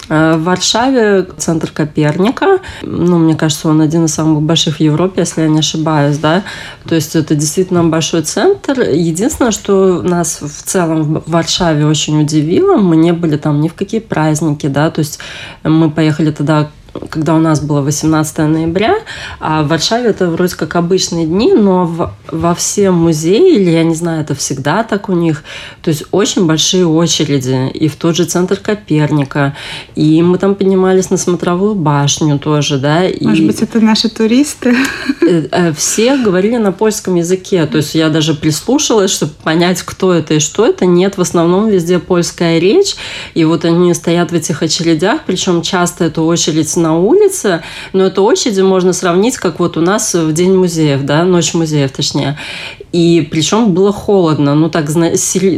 Э, 0.09 0.37
в 0.37 0.45
Варшаве 0.45 1.27
центр 1.39 1.71
Коперника. 1.71 2.59
Ну, 2.83 3.19
мне 3.19 3.35
кажется, 3.35 3.69
он 3.69 3.81
один 3.81 4.05
из 4.05 4.15
самых 4.15 4.43
больших 4.43 4.77
в 4.77 4.81
Европе, 4.81 5.23
если 5.23 5.43
я 5.43 5.49
не 5.49 5.61
ошибаюсь, 5.61 6.19
да. 6.19 6.43
То 6.89 6.95
есть 6.95 7.17
это 7.17 7.35
действительно 7.35 7.85
большой 7.85 8.23
центр. 8.23 8.81
Единственное, 8.81 9.51
что 9.51 10.03
нас 10.03 10.41
в 10.41 10.63
целом 10.63 11.23
в 11.25 11.31
Варшаве 11.31 11.87
очень 11.87 12.21
удивило, 12.21 12.77
мы 12.77 12.97
не 12.97 13.13
были 13.13 13.37
там 13.37 13.61
ни 13.61 13.69
в 13.69 13.75
какие 13.75 14.01
праздники, 14.01 14.67
да, 14.67 14.91
то 14.91 15.01
есть 15.01 15.19
мы 15.63 15.91
поехали 15.91 16.31
тогда 16.31 16.71
когда 17.11 17.35
у 17.35 17.39
нас 17.39 17.61
было 17.61 17.81
18 17.81 18.39
ноября, 18.39 18.97
а 19.41 19.63
в 19.63 19.69
Варшаве 19.69 20.11
это 20.11 20.31
вроде 20.31 20.55
как 20.57 20.77
обычные 20.77 21.27
дни, 21.27 21.53
но 21.53 21.85
в, 21.85 22.13
во 22.31 22.55
все 22.55 22.91
музеи, 22.91 23.57
или 23.57 23.71
я 23.71 23.85
не 23.85 23.95
знаю, 23.95 24.23
это 24.23 24.35
всегда 24.35 24.83
так 24.85 25.09
у 25.09 25.13
них, 25.13 25.45
то 25.83 25.91
есть 25.91 26.05
очень 26.11 26.47
большие 26.47 26.87
очереди, 26.87 27.71
и 27.71 27.89
в 27.89 27.97
тот 27.97 28.17
же 28.17 28.25
центр 28.25 28.57
Коперника, 28.57 29.57
и 29.95 30.23
мы 30.23 30.39
там 30.39 30.55
поднимались 30.55 31.11
на 31.11 31.17
смотровую 31.17 31.75
башню 31.75 32.39
тоже, 32.39 32.79
да. 32.79 33.05
И 33.07 33.25
Может 33.25 33.47
быть, 33.47 33.63
это 33.63 33.81
наши 33.81 34.09
туристы? 34.09 34.75
Э, 35.27 35.47
э, 35.51 35.73
все 35.73 36.17
говорили 36.17 36.57
на 36.57 36.73
польском 36.73 37.15
языке, 37.15 37.67
то 37.67 37.79
есть 37.79 37.95
я 37.95 38.09
даже 38.11 38.35
прислушалась, 38.35 39.11
чтобы 39.11 39.33
понять, 39.43 39.83
кто 39.83 40.13
это 40.13 40.35
и 40.35 40.39
что 40.39 40.67
это. 40.67 40.87
Нет, 40.87 41.17
в 41.17 41.21
основном 41.21 41.69
везде 41.69 41.99
польская 41.99 42.59
речь, 42.59 42.95
и 43.35 43.45
вот 43.45 43.65
они 43.65 43.95
стоят 43.95 44.31
в 44.31 44.35
этих 44.35 44.63
очередях, 44.63 45.21
причем 45.27 45.63
часто 45.63 46.05
эту 46.05 46.25
очередь 46.25 46.69
на 46.85 46.99
улице, 46.99 47.63
но 47.93 48.05
эту 48.05 48.23
очередь 48.23 48.61
можно 48.61 48.93
сравнить, 48.93 49.37
как 49.39 49.59
вот 49.59 49.77
у 49.77 49.81
нас 49.81 50.15
в 50.15 50.33
День 50.33 50.55
музеев, 50.55 51.03
да, 51.03 51.25
Ночь 51.25 51.55
музеев, 51.55 51.91
точнее. 51.91 52.39
И 52.95 53.27
причем 53.29 53.75
было 53.75 53.93
холодно, 53.93 54.55
ну 54.55 54.71
так, 54.71 54.87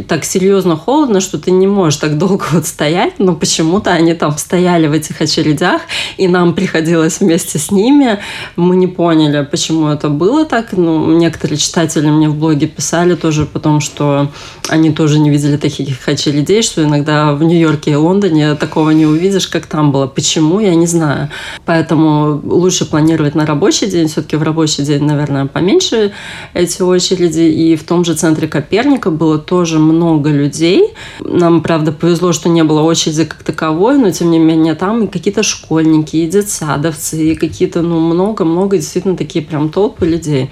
так 0.07 0.25
серьезно 0.25 0.75
холодно, 0.75 1.21
что 1.21 1.37
ты 1.37 1.51
не 1.51 1.67
можешь 1.67 1.99
так 1.99 2.17
долго 2.17 2.45
вот 2.51 2.65
стоять, 2.65 3.19
но 3.19 3.35
почему-то 3.35 3.91
они 3.91 4.15
там 4.15 4.35
стояли 4.39 4.87
в 4.87 4.91
этих 4.91 5.21
очередях, 5.21 5.81
и 6.17 6.27
нам 6.27 6.55
приходилось 6.55 7.19
вместе 7.19 7.59
с 7.59 7.69
ними. 7.69 8.17
Мы 8.55 8.75
не 8.75 8.87
поняли, 8.87 9.47
почему 9.51 9.89
это 9.89 10.09
было 10.09 10.45
так. 10.45 10.71
Ну, 10.71 11.15
некоторые 11.15 11.59
читатели 11.59 12.07
мне 12.07 12.27
в 12.27 12.35
блоге 12.35 12.65
писали 12.65 13.13
тоже 13.13 13.45
потом, 13.45 13.81
что 13.81 14.31
они 14.67 14.91
тоже 14.91 15.19
не 15.19 15.29
видели 15.29 15.57
таких 15.57 16.07
очередей, 16.09 16.63
что 16.63 16.83
иногда 16.83 17.33
в 17.33 17.43
Нью-Йорке 17.43 17.91
и 17.91 17.95
Лондоне 17.95 18.55
такого 18.55 18.89
не 18.89 19.05
увидишь, 19.05 19.47
как 19.47 19.67
там 19.67 19.91
было. 19.91 20.07
Почему, 20.07 20.59
я 20.59 20.73
не 20.73 20.87
знаю. 20.87 21.29
Поэтому 21.65 22.41
лучше 22.43 22.85
планировать 22.85 23.35
на 23.35 23.45
рабочий 23.45 23.85
день. 23.85 24.07
Все-таки 24.07 24.37
в 24.37 24.41
рабочий 24.41 24.81
день, 24.81 25.03
наверное, 25.03 25.45
поменьше 25.45 26.13
эти 26.55 26.81
очереди 26.81 27.26
очереди, 27.27 27.41
и 27.41 27.75
в 27.75 27.83
том 27.83 28.03
же 28.03 28.13
центре 28.13 28.47
Коперника 28.47 29.11
было 29.11 29.37
тоже 29.37 29.79
много 29.79 30.29
людей. 30.29 30.93
Нам, 31.19 31.61
правда, 31.61 31.91
повезло, 31.91 32.33
что 32.33 32.49
не 32.49 32.63
было 32.63 32.81
очереди 32.81 33.25
как 33.25 33.43
таковой, 33.43 33.97
но, 33.97 34.11
тем 34.11 34.31
не 34.31 34.39
менее, 34.39 34.75
там 34.75 35.03
и 35.03 35.07
какие-то 35.07 35.43
школьники, 35.43 36.17
и 36.17 36.27
детсадовцы, 36.27 37.31
и 37.31 37.35
какие-то, 37.35 37.81
ну, 37.81 37.99
много-много 37.99 38.77
действительно 38.77 39.17
такие 39.17 39.43
прям 39.43 39.69
толпы 39.69 40.05
людей. 40.05 40.49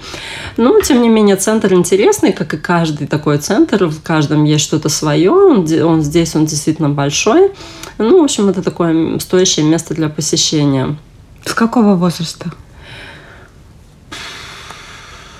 Но, 0.56 0.80
тем 0.80 1.02
не 1.02 1.08
менее, 1.08 1.36
центр 1.36 1.72
интересный, 1.74 2.32
как 2.32 2.54
и 2.54 2.56
каждый 2.56 3.06
такой 3.06 3.38
центр, 3.38 3.86
в 3.86 4.02
каждом 4.02 4.44
есть 4.44 4.64
что-то 4.64 4.88
свое, 4.88 5.30
он, 5.30 5.66
он 5.82 6.02
здесь, 6.02 6.36
он 6.36 6.46
действительно 6.46 6.90
большой. 6.90 7.50
Ну, 7.98 8.20
в 8.20 8.24
общем, 8.24 8.48
это 8.48 8.62
такое 8.62 9.18
стоящее 9.18 9.66
место 9.66 9.94
для 9.94 10.08
посещения. 10.08 10.96
С 11.44 11.54
какого 11.54 11.94
возраста? 11.94 12.50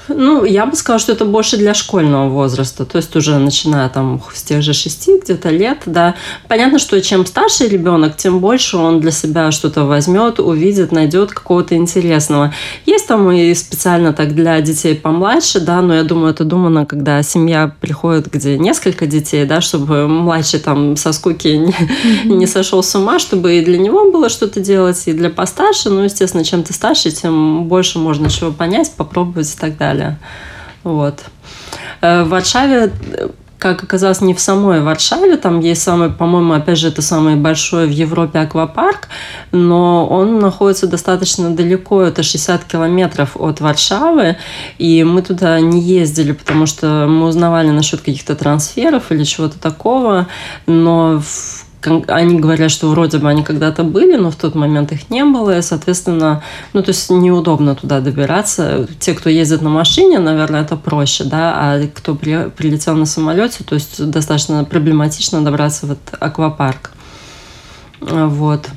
Ну, 0.09 0.45
я 0.45 0.67
бы 0.67 0.77
сказала, 0.77 1.01
что 1.01 1.13
это 1.13 1.25
больше 1.25 1.57
для 1.57 1.75
школьного 1.75 2.29
возраста, 2.29 2.85
то 2.85 2.97
есть 2.97 3.15
уже 3.17 3.39
начиная 3.39 3.89
там 3.89 4.23
с 4.33 4.43
тех 4.43 4.63
же 4.63 4.73
шести 4.73 5.19
где-то 5.21 5.51
лет, 5.51 5.79
да. 5.87 6.15
Понятно, 6.49 6.79
что 6.79 7.01
чем 7.01 7.27
старше 7.27 7.67
ребенок, 7.67 8.17
тем 8.17 8.41
больше 8.41 8.77
он 8.77 9.01
для 9.01 9.11
себя 9.11 9.51
что-то 9.51 9.85
возьмет, 9.85 10.39
увидит, 10.39 10.93
найдет 10.93 11.33
какого-то 11.33 11.75
интересного. 11.75 12.55
Есть 12.85 13.09
там 13.09 13.31
и 13.33 13.53
специально 13.55 14.13
так 14.13 14.35
для 14.35 14.61
детей 14.61 14.95
помладше, 14.95 15.61
да, 15.61 15.81
но 15.81 15.95
я 15.95 16.05
думаю, 16.05 16.33
это 16.33 16.45
думано, 16.45 16.87
когда 16.87 17.23
семья 17.23 17.75
приходит, 17.81 18.31
где 18.31 18.59
несколько 18.59 19.07
детей, 19.07 19.45
да, 19.45 19.61
чтобы 19.61 20.07
младший 20.07 20.61
там 20.61 20.97
со 20.97 21.13
скуки 21.13 21.49
не, 21.49 21.75
не 22.25 22.47
сошел 22.47 22.83
с 22.83 22.95
ума, 22.95 23.19
чтобы 23.19 23.57
и 23.59 23.65
для 23.65 23.79
него 23.79 24.11
было 24.11 24.29
что-то 24.29 24.61
делать, 24.61 25.03
и 25.07 25.13
для 25.13 25.31
постарше, 25.31 25.91
ну, 25.91 26.03
естественно, 26.03 26.45
чем 26.45 26.63
ты 26.63 26.73
старше, 26.73 27.11
тем 27.11 27.65
больше 27.65 27.99
можно 27.99 28.31
чего 28.31 28.53
понять, 28.53 28.93
попробовать 28.97 29.53
и 29.53 29.59
так 29.59 29.77
далее 29.77 29.96
далее. 29.97 30.19
Вот. 30.85 31.25
Э, 32.01 32.23
в 32.23 32.29
Варшаве 32.29 32.93
как 33.59 33.83
оказалось, 33.83 34.21
не 34.21 34.35
в 34.35 34.41
самой 34.41 34.81
Варшаве, 34.81 35.37
там 35.37 35.61
есть 35.61 35.83
самый, 35.83 36.11
по-моему, 36.11 36.53
опять 36.53 36.79
же, 36.79 36.89
это 36.89 37.03
самый 37.03 37.37
большой 37.37 37.87
в 37.87 37.91
Европе 37.91 38.39
аквапарк, 38.39 39.09
но 39.53 40.07
он 40.07 40.39
находится 40.39 40.87
достаточно 40.87 41.55
далеко, 41.55 42.03
это 42.03 42.23
60 42.23 42.65
километров 42.65 43.37
от 43.37 43.61
Варшавы, 43.61 44.37
и 44.79 45.05
мы 45.05 45.23
туда 45.23 45.59
не 45.61 45.81
ездили, 45.81 46.33
потому 46.33 46.67
что 46.67 47.07
мы 47.09 47.27
узнавали 47.27 47.71
насчет 47.71 48.01
каких-то 48.01 48.37
трансферов 48.37 49.11
или 49.11 49.25
чего-то 49.25 49.59
такого, 49.59 50.27
но 50.67 51.21
в 51.21 51.66
они 51.83 52.41
говорят, 52.41 52.71
что 52.71 52.89
вроде 52.89 53.19
бы 53.19 53.29
они 53.29 53.43
когда-то 53.43 53.85
были, 53.85 54.17
но 54.17 54.31
в 54.31 54.37
тот 54.37 54.55
момент 54.55 54.93
их 54.93 55.11
не 55.11 55.25
было, 55.25 55.59
и, 55.59 55.63
соответственно, 55.63 56.43
ну, 56.73 56.83
то 56.83 56.91
есть 56.91 57.11
неудобно 57.11 57.75
туда 57.75 58.01
добираться. 58.01 58.89
Те, 58.99 59.15
кто 59.15 59.31
ездит 59.31 59.63
на 59.63 59.71
машине, 59.71 60.19
наверное, 60.19 60.63
это 60.63 60.77
проще, 60.77 61.25
да, 61.25 61.55
а 61.57 61.87
кто 61.87 62.15
при, 62.15 62.51
прилетел 62.51 62.95
на 62.95 63.07
самолете, 63.07 63.65
то 63.65 63.75
есть 63.75 64.05
достаточно 64.11 64.65
проблематично 64.65 65.43
добраться 65.43 65.87
в 65.87 65.93
этот 65.93 66.15
аквапарк. 66.21 66.93
Вот. 68.01 68.69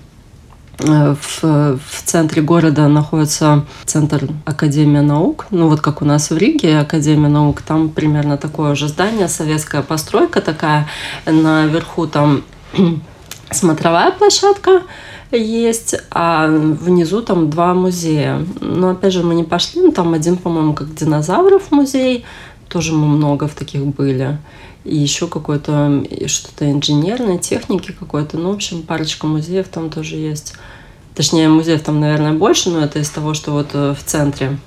В, 0.79 1.41
в 1.41 2.03
центре 2.05 2.41
города 2.41 2.87
находится 2.87 3.65
центр 3.83 4.29
Академии 4.45 5.01
наук. 5.01 5.47
Ну, 5.51 5.67
вот 5.67 5.81
как 5.81 6.01
у 6.01 6.05
нас 6.05 6.29
в 6.29 6.37
Риге 6.37 6.79
Академия 6.79 7.27
наук, 7.27 7.61
там 7.61 7.89
примерно 7.89 8.37
такое 8.37 8.75
же 8.75 8.87
здание, 8.87 9.27
советская 9.27 9.81
постройка 9.81 10.39
такая. 10.39 10.87
Наверху 11.25 12.07
там 12.07 12.43
смотровая 13.51 14.11
площадка 14.11 14.83
есть, 15.31 15.95
а 16.11 16.47
внизу 16.47 17.21
там 17.21 17.49
два 17.49 17.73
музея. 17.73 18.45
Но 18.61 18.91
опять 18.91 19.13
же 19.13 19.23
мы 19.23 19.35
не 19.35 19.43
пошли, 19.43 19.81
но 19.81 19.91
там 19.91 20.13
один, 20.13 20.37
по-моему, 20.37 20.73
как 20.73 20.93
динозавров 20.95 21.71
музей, 21.71 22.25
тоже 22.67 22.93
мы 22.93 23.07
много 23.07 23.47
в 23.47 23.53
таких 23.53 23.85
были. 23.85 24.37
И 24.85 24.95
еще 24.95 25.27
какое-то 25.27 26.03
что-то 26.27 26.71
инженерной 26.71 27.37
техники 27.37 27.91
какой-то. 27.91 28.37
Ну, 28.37 28.51
в 28.51 28.55
общем, 28.55 28.83
парочка 28.83 29.27
музеев 29.27 29.67
там 29.67 29.89
тоже 29.89 30.15
есть. 30.15 30.53
Точнее, 31.15 31.49
музеев 31.49 31.81
там, 31.81 31.99
наверное, 31.99 32.33
больше, 32.33 32.69
но 32.69 32.79
это 32.79 32.99
из 32.99 33.09
того, 33.09 33.33
что 33.33 33.51
вот 33.51 33.71
э, 33.73 33.93
в 33.93 34.03
центре. 34.05 34.57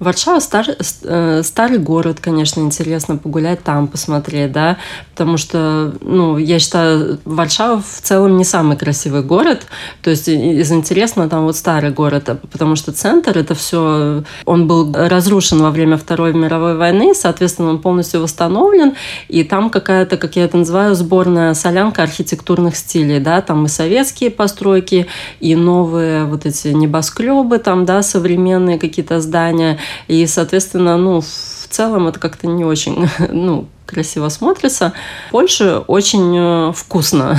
Варшава 0.00 0.40
стар, 0.40 0.66
э, 1.04 1.42
старый 1.44 1.78
город, 1.78 2.20
конечно, 2.20 2.60
интересно 2.60 3.18
погулять 3.18 3.62
там, 3.62 3.86
посмотреть, 3.86 4.50
да, 4.50 4.78
потому 5.10 5.36
что, 5.36 5.92
ну, 6.00 6.38
я 6.38 6.58
считаю, 6.58 7.18
Варшава 7.26 7.82
в 7.82 8.00
целом 8.00 8.38
не 8.38 8.44
самый 8.44 8.78
красивый 8.78 9.22
город, 9.22 9.66
то 10.02 10.08
есть 10.08 10.26
из 10.26 10.72
интересного 10.72 11.28
там 11.28 11.44
вот 11.44 11.54
старый 11.54 11.90
город, 11.90 12.30
а 12.30 12.36
потому 12.36 12.76
что 12.76 12.92
центр 12.92 13.36
это 13.36 13.54
все, 13.54 14.24
он 14.46 14.66
был 14.66 14.90
разрушен 14.94 15.60
во 15.60 15.70
время 15.70 15.98
Второй 15.98 16.32
мировой 16.32 16.76
войны, 16.76 17.14
соответственно, 17.14 17.68
он 17.68 17.78
полностью 17.78 18.22
восстановлен, 18.22 18.94
и 19.28 19.44
там 19.44 19.68
какая-то, 19.68 20.16
как 20.16 20.34
я 20.34 20.44
это 20.44 20.56
называю, 20.56 20.94
сборная 20.94 21.52
солянка 21.52 22.02
архитектурных 22.02 22.74
стилей, 22.74 23.20
да, 23.20 23.42
там 23.42 23.66
и 23.66 23.68
советские 23.68 24.30
постройки, 24.30 25.08
и 25.40 25.54
новые 25.54 26.24
вот 26.24 26.46
эти 26.46 26.68
небоскребы 26.68 27.58
там, 27.58 27.84
да, 27.84 28.02
современные 28.02 28.78
какие-то 28.78 29.20
здания, 29.20 29.78
и, 30.08 30.26
соответственно, 30.26 30.96
ну, 30.96 31.20
в 31.20 31.68
целом 31.68 32.08
это 32.08 32.18
как-то 32.18 32.46
не 32.46 32.64
очень, 32.64 33.08
ну, 33.30 33.68
красиво 33.90 34.28
смотрится. 34.28 34.92
В 35.28 35.32
Польше 35.32 35.82
очень 35.86 36.36
э, 36.36 36.72
вкусно. 36.72 37.38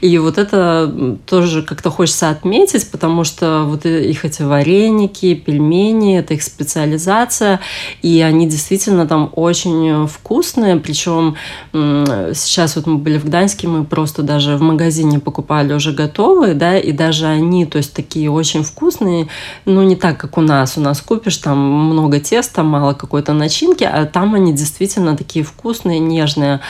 И 0.00 0.18
вот 0.18 0.38
это 0.38 1.18
тоже 1.26 1.62
как-то 1.62 1.90
хочется 1.90 2.30
отметить, 2.30 2.90
потому 2.90 3.24
что 3.24 3.64
вот 3.64 3.84
их 3.84 4.24
эти 4.24 4.42
вареники, 4.42 5.34
пельмени, 5.34 6.18
это 6.18 6.34
их 6.34 6.42
специализация, 6.42 7.60
и 8.02 8.20
они 8.20 8.48
действительно 8.48 9.06
там 9.06 9.30
очень 9.34 10.06
вкусные. 10.06 10.76
Причем 10.76 11.36
сейчас 11.72 12.76
вот 12.76 12.86
мы 12.86 12.98
были 12.98 13.18
в 13.18 13.24
Гданьске, 13.24 13.68
мы 13.68 13.84
просто 13.84 14.22
даже 14.22 14.56
в 14.56 14.62
магазине 14.62 15.18
покупали 15.18 15.72
уже 15.72 15.92
готовые, 15.92 16.54
да, 16.54 16.78
и 16.78 16.92
даже 16.92 17.26
они, 17.26 17.66
то 17.66 17.78
есть 17.78 17.92
такие 17.92 18.30
очень 18.30 18.62
вкусные, 18.62 19.28
ну 19.64 19.82
не 19.82 19.96
так, 19.96 20.18
как 20.18 20.38
у 20.38 20.40
нас. 20.40 20.76
У 20.76 20.80
нас 20.80 21.00
купишь 21.00 21.38
там 21.38 21.58
много 21.58 22.20
теста, 22.20 22.62
мало 22.62 22.94
какой-то 22.94 23.32
начинки, 23.32 23.84
а 23.84 24.06
там 24.06 24.34
они 24.34 24.52
действительно 24.52 25.16
такие 25.16 25.44
вкусные 25.44 25.79
вкусные, 25.80 25.98
нежные. 25.98 26.60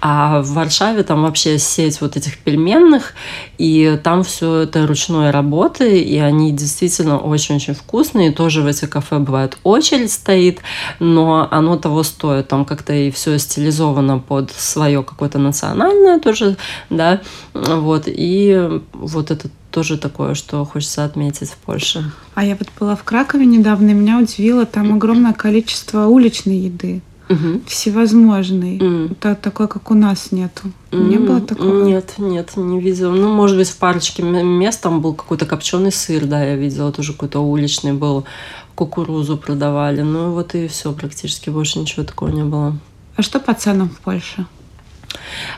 А 0.00 0.42
в 0.42 0.52
Варшаве 0.52 1.02
там 1.02 1.22
вообще 1.22 1.58
сеть 1.58 2.00
вот 2.00 2.16
этих 2.16 2.38
пельменных, 2.38 3.14
и 3.58 3.98
там 4.02 4.22
все 4.22 4.60
это 4.60 4.86
ручной 4.86 5.30
работы, 5.30 6.00
и 6.00 6.18
они 6.18 6.52
действительно 6.52 7.18
очень-очень 7.18 7.74
вкусные. 7.74 8.32
Тоже 8.32 8.62
в 8.62 8.66
этих 8.66 8.90
кафе 8.90 9.18
бывает 9.18 9.58
очередь 9.64 10.12
стоит, 10.12 10.60
но 11.00 11.48
оно 11.50 11.76
того 11.76 12.02
стоит. 12.02 12.48
Там 12.48 12.64
как-то 12.64 12.92
и 12.92 13.10
все 13.10 13.38
стилизовано 13.38 14.18
под 14.18 14.52
свое 14.52 15.02
какое-то 15.02 15.38
национальное 15.38 16.20
тоже, 16.20 16.56
да, 16.90 17.20
вот. 17.54 18.04
И 18.06 18.80
вот 18.92 19.30
это 19.30 19.48
тоже 19.70 19.98
такое, 19.98 20.34
что 20.34 20.64
хочется 20.64 21.04
отметить 21.04 21.50
в 21.50 21.56
Польше. 21.56 22.10
А 22.34 22.44
я 22.44 22.56
вот 22.56 22.68
была 22.78 22.94
в 22.94 23.02
Кракове 23.04 23.46
недавно, 23.46 23.90
и 23.90 23.94
меня 23.94 24.18
удивило, 24.18 24.64
там 24.64 24.94
огромное 24.94 25.32
количество 25.32 26.06
уличной 26.06 26.56
еды 26.56 27.02
угу. 27.28 27.60
всевозможный. 27.66 28.78
Mm. 28.78 29.12
Это 29.12 29.34
такой, 29.34 29.68
как 29.68 29.90
у 29.90 29.94
нас 29.94 30.32
нету. 30.32 30.70
Mm. 30.90 31.08
Не 31.08 31.18
было 31.18 31.40
такого? 31.40 31.84
Нет, 31.84 32.14
нет, 32.18 32.56
не 32.56 32.80
видела. 32.80 33.12
Ну, 33.12 33.34
может 33.34 33.56
быть, 33.56 33.68
в 33.68 33.76
парочке 33.76 34.22
мест 34.22 34.80
там 34.80 35.00
был 35.00 35.14
какой-то 35.14 35.46
копченый 35.46 35.92
сыр, 35.92 36.26
да, 36.26 36.42
я 36.42 36.56
видела, 36.56 36.92
тоже 36.92 37.12
какой-то 37.12 37.40
уличный 37.40 37.92
был. 37.92 38.24
Кукурузу 38.74 39.36
продавали. 39.36 40.02
Ну, 40.02 40.32
вот 40.32 40.54
и 40.54 40.68
все, 40.68 40.92
практически 40.92 41.50
больше 41.50 41.78
ничего 41.78 42.04
такого 42.04 42.28
не 42.28 42.44
было. 42.44 42.76
А 43.16 43.22
что 43.22 43.40
по 43.40 43.54
ценам 43.54 43.88
в 43.88 43.98
Польше? 43.98 44.46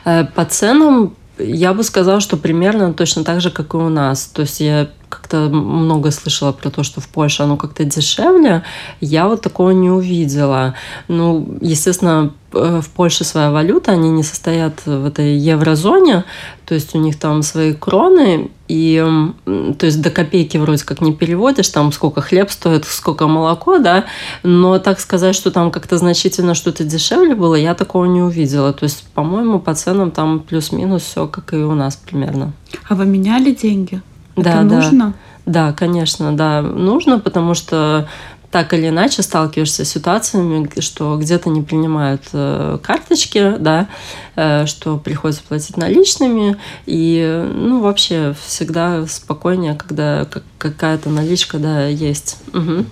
Э, 0.05 0.25
по 0.25 0.45
ценам 0.45 1.15
я 1.37 1.73
бы 1.73 1.83
сказала, 1.83 2.19
что 2.19 2.37
примерно 2.37 2.93
точно 2.93 3.23
так 3.23 3.41
же, 3.41 3.51
как 3.51 3.73
и 3.73 3.77
у 3.77 3.89
нас. 3.89 4.25
То 4.25 4.41
есть 4.41 4.59
я 4.59 4.89
как-то 5.11 5.49
много 5.49 6.09
слышала 6.11 6.51
про 6.51 6.69
то, 6.69 6.83
что 6.83 7.01
в 7.01 7.07
Польше 7.07 7.43
оно 7.43 7.57
как-то 7.57 7.83
дешевле. 7.83 8.63
Я 9.01 9.27
вот 9.27 9.41
такого 9.41 9.71
не 9.71 9.89
увидела. 9.89 10.73
Ну, 11.07 11.57
естественно, 11.61 12.31
в 12.51 12.89
Польше 12.95 13.23
своя 13.23 13.51
валюта, 13.51 13.91
они 13.91 14.09
не 14.09 14.23
состоят 14.23 14.85
в 14.85 15.05
этой 15.05 15.37
еврозоне, 15.37 16.25
то 16.65 16.75
есть 16.75 16.95
у 16.95 16.97
них 16.97 17.17
там 17.17 17.43
свои 17.43 17.73
кроны, 17.73 18.51
и 18.67 19.03
то 19.45 19.85
есть 19.85 20.01
до 20.01 20.09
копейки 20.09 20.57
вроде 20.57 20.83
как 20.83 21.01
не 21.01 21.13
переводишь, 21.13 21.69
там 21.69 21.91
сколько 21.91 22.21
хлеб 22.21 22.51
стоит, 22.51 22.85
сколько 22.85 23.27
молоко, 23.27 23.79
да, 23.79 24.05
но 24.43 24.79
так 24.79 24.99
сказать, 24.99 25.35
что 25.35 25.51
там 25.51 25.71
как-то 25.71 25.97
значительно 25.97 26.53
что-то 26.53 26.83
дешевле 26.83 27.35
было, 27.35 27.55
я 27.55 27.73
такого 27.73 28.05
не 28.05 28.21
увидела. 28.21 28.73
То 28.73 28.83
есть, 28.83 29.05
по-моему, 29.13 29.59
по 29.59 29.73
ценам 29.73 30.11
там 30.11 30.39
плюс-минус 30.39 31.03
все, 31.03 31.27
как 31.27 31.53
и 31.53 31.57
у 31.57 31.73
нас 31.73 31.95
примерно. 31.95 32.53
А 32.89 32.95
вы 32.95 33.05
меняли 33.05 33.51
деньги? 33.51 34.01
Да, 34.35 34.61
Это 34.61 34.63
да. 34.63 34.75
нужно? 34.75 35.13
Да, 35.45 35.73
конечно, 35.73 36.35
да, 36.35 36.61
нужно, 36.61 37.19
потому 37.19 37.53
что 37.53 38.07
так 38.51 38.73
или 38.73 38.89
иначе 38.89 39.21
сталкиваешься 39.21 39.85
с 39.85 39.89
ситуациями, 39.89 40.69
что 40.81 41.17
где-то 41.17 41.49
не 41.49 41.61
принимают 41.61 42.23
э, 42.33 42.77
карточки, 42.83 43.55
да, 43.57 43.87
э, 44.35 44.65
что 44.65 44.97
приходится 44.97 45.41
платить 45.41 45.77
наличными, 45.77 46.57
и, 46.85 47.49
ну, 47.53 47.79
вообще 47.79 48.35
всегда 48.45 49.07
спокойнее, 49.07 49.75
когда 49.75 50.27
какая-то 50.57 51.09
наличка, 51.09 51.59
да, 51.59 51.87
есть. 51.87 52.37
Угу. 52.53 52.85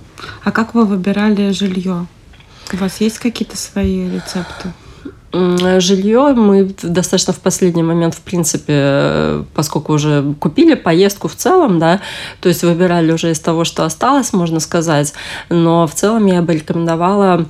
А 0.46 0.52
как 0.52 0.74
вы 0.74 0.86
выбирали 0.86 1.52
жилье? 1.52 2.08
У 2.72 2.78
вас 2.78 3.02
есть 3.02 3.20
какие-то 3.20 3.58
свои 3.58 4.10
рецепты? 4.10 4.72
Жилье 5.32 6.34
мы 6.34 6.74
достаточно 6.82 7.34
в 7.34 7.40
последний 7.40 7.84
момент, 7.84 8.16
в 8.16 8.22
принципе, 8.22 9.44
поскольку 9.54 9.94
уже 9.94 10.34
купили 10.40 10.74
поездку 10.74 11.28
в 11.28 11.36
целом, 11.36 11.78
да, 11.78 12.02
то 12.42 12.50
есть 12.50 12.64
выбирали 12.64 13.12
уже 13.12 13.32
из 13.32 13.40
того, 13.40 13.64
что 13.64 13.84
осталось, 13.84 14.34
можно 14.34 14.60
сказать. 14.60 15.14
Но 15.50 15.86
в 15.86 15.94
целом 15.94 16.26
я 16.26 16.42
бы 16.42 16.56
рекомендовала, 16.56 17.46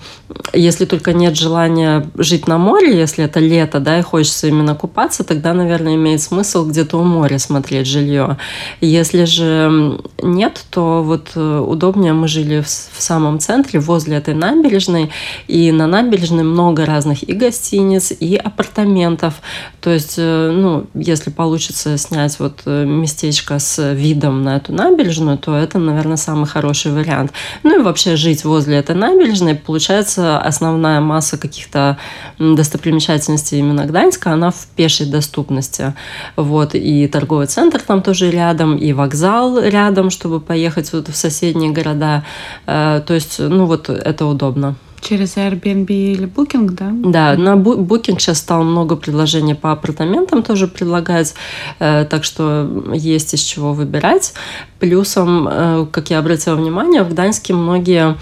если 0.53 0.83
только 0.83 1.13
нет 1.13 1.37
желания 1.37 2.09
жить 2.15 2.47
на 2.47 2.57
море, 2.57 2.97
если 2.97 3.23
это 3.23 3.39
лето, 3.39 3.79
да, 3.79 3.99
и 3.99 4.01
хочется 4.01 4.47
именно 4.47 4.75
купаться, 4.75 5.23
тогда, 5.23 5.53
наверное, 5.53 5.95
имеет 5.95 6.21
смысл 6.21 6.65
где-то 6.65 6.97
у 6.97 7.03
моря 7.03 7.39
смотреть 7.39 7.87
жилье. 7.87 8.37
Если 8.81 9.23
же 9.23 10.01
нет, 10.21 10.65
то 10.69 11.01
вот 11.01 11.29
э, 11.35 11.59
удобнее 11.65 12.11
мы 12.11 12.27
жили 12.27 12.61
в, 12.61 12.67
самом 12.67 13.39
центре, 13.39 13.79
возле 13.79 14.17
этой 14.17 14.33
набережной, 14.33 15.11
и 15.47 15.71
на 15.71 15.87
набережной 15.87 16.43
много 16.43 16.85
разных 16.85 17.27
и 17.27 17.33
гостей, 17.33 17.68
гостиниц 17.69 18.11
и 18.19 18.35
апартаментов. 18.35 19.35
То 19.81 19.91
есть, 19.91 20.15
э, 20.17 20.51
ну, 20.51 20.87
если 20.93 21.29
получится 21.29 21.97
снять 21.97 22.39
вот 22.39 22.61
э, 22.65 22.85
местечко 22.85 23.59
с 23.59 23.93
видом 23.93 24.43
на 24.43 24.57
эту 24.57 24.73
набережную, 24.73 25.37
то 25.37 25.55
это, 25.55 25.79
наверное, 25.79 26.17
самый 26.17 26.47
хороший 26.47 26.91
вариант. 26.91 27.31
Ну 27.63 27.79
и 27.79 27.83
вообще 27.83 28.15
жить 28.15 28.43
возле 28.43 28.77
этой 28.77 28.95
набережной, 28.95 29.55
получается, 29.55 30.39
основная 30.39 30.99
масса 31.01 31.37
каких-то 31.37 31.97
достопримечательностей 32.39 33.59
именно 33.59 33.85
Гданьска, 33.85 34.31
она 34.31 34.49
в 34.49 34.67
пешей 34.75 35.05
доступности. 35.05 35.93
Вот, 36.35 36.75
и 36.75 37.07
торговый 37.07 37.47
центр 37.47 37.79
там 37.79 38.01
тоже 38.01 38.31
рядом, 38.31 38.77
и 38.77 38.93
вокзал 38.93 39.59
рядом, 39.59 40.09
чтобы 40.09 40.39
поехать 40.39 40.91
вот 40.93 41.09
в 41.09 41.15
соседние 41.15 41.71
города. 41.71 42.23
Э, 42.65 43.01
то 43.05 43.13
есть, 43.13 43.39
ну 43.39 43.65
вот 43.65 43.89
это 43.89 44.25
удобно. 44.25 44.75
Через 45.01 45.37
Airbnb 45.37 45.87
или 45.87 46.27
Booking, 46.27 46.69
да? 46.71 46.91
Да, 46.93 47.35
на 47.37 47.55
Booking 47.55 48.19
сейчас 48.19 48.39
стало 48.39 48.63
много 48.63 48.95
предложений 48.95 49.55
по 49.55 49.71
апартаментам 49.71 50.43
тоже 50.43 50.67
предлагать, 50.67 51.33
э, 51.79 52.05
так 52.09 52.23
что 52.23 52.91
есть 52.93 53.33
из 53.33 53.41
чего 53.41 53.73
выбирать. 53.73 54.33
Плюсом, 54.79 55.47
э, 55.49 55.85
как 55.91 56.09
я 56.09 56.19
обратила 56.19 56.55
внимание, 56.55 57.03
в 57.03 57.09
Гданьске 57.09 57.53
многие 57.53 58.17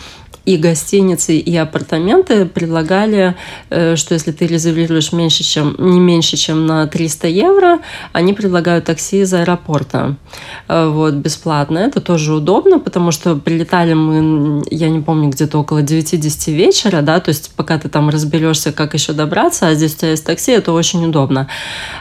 и 0.48 0.56
гостиницы, 0.56 1.36
и 1.36 1.58
апартаменты 1.58 2.46
предлагали, 2.46 3.36
э, 3.70 3.98
что 3.98 4.14
если 4.14 4.32
ты 4.32 4.48
резервируешь 4.48 5.12
меньше, 5.12 5.44
чем, 5.44 5.76
не 5.78 6.00
меньше, 6.00 6.38
чем 6.38 6.66
на 6.66 6.88
300 6.88 7.28
евро, 7.28 7.80
они 8.14 8.32
предлагают 8.32 8.86
такси 8.86 9.24
из 9.24 9.34
аэропорта. 9.34 10.16
Э, 10.70 10.88
вот, 10.88 11.16
бесплатно. 11.16 11.80
Это 11.80 12.00
тоже 12.00 12.34
удобно, 12.34 12.80
потому 12.80 13.12
что 13.12 13.36
прилетали 13.36 13.94
мы, 13.94 14.64
я 14.72 14.90
не 14.90 15.02
помню, 15.02 15.30
где-то 15.30 15.60
около 15.60 15.84
9-10 15.84 16.54
вечера, 16.54 17.02
да, 17.02 17.20
то 17.20 17.28
есть 17.28 17.52
пока 17.58 17.78
ты 17.78 17.90
там 17.90 18.10
разберешься, 18.10 18.72
как 18.72 18.94
еще 18.94 19.12
добраться, 19.12 19.68
а 19.68 19.74
здесь 19.74 19.96
у 19.96 19.98
тебя 19.98 20.12
есть 20.12 20.26
такси, 20.26 20.54
это 20.54 20.72
очень 20.72 21.06
удобно. 21.06 21.50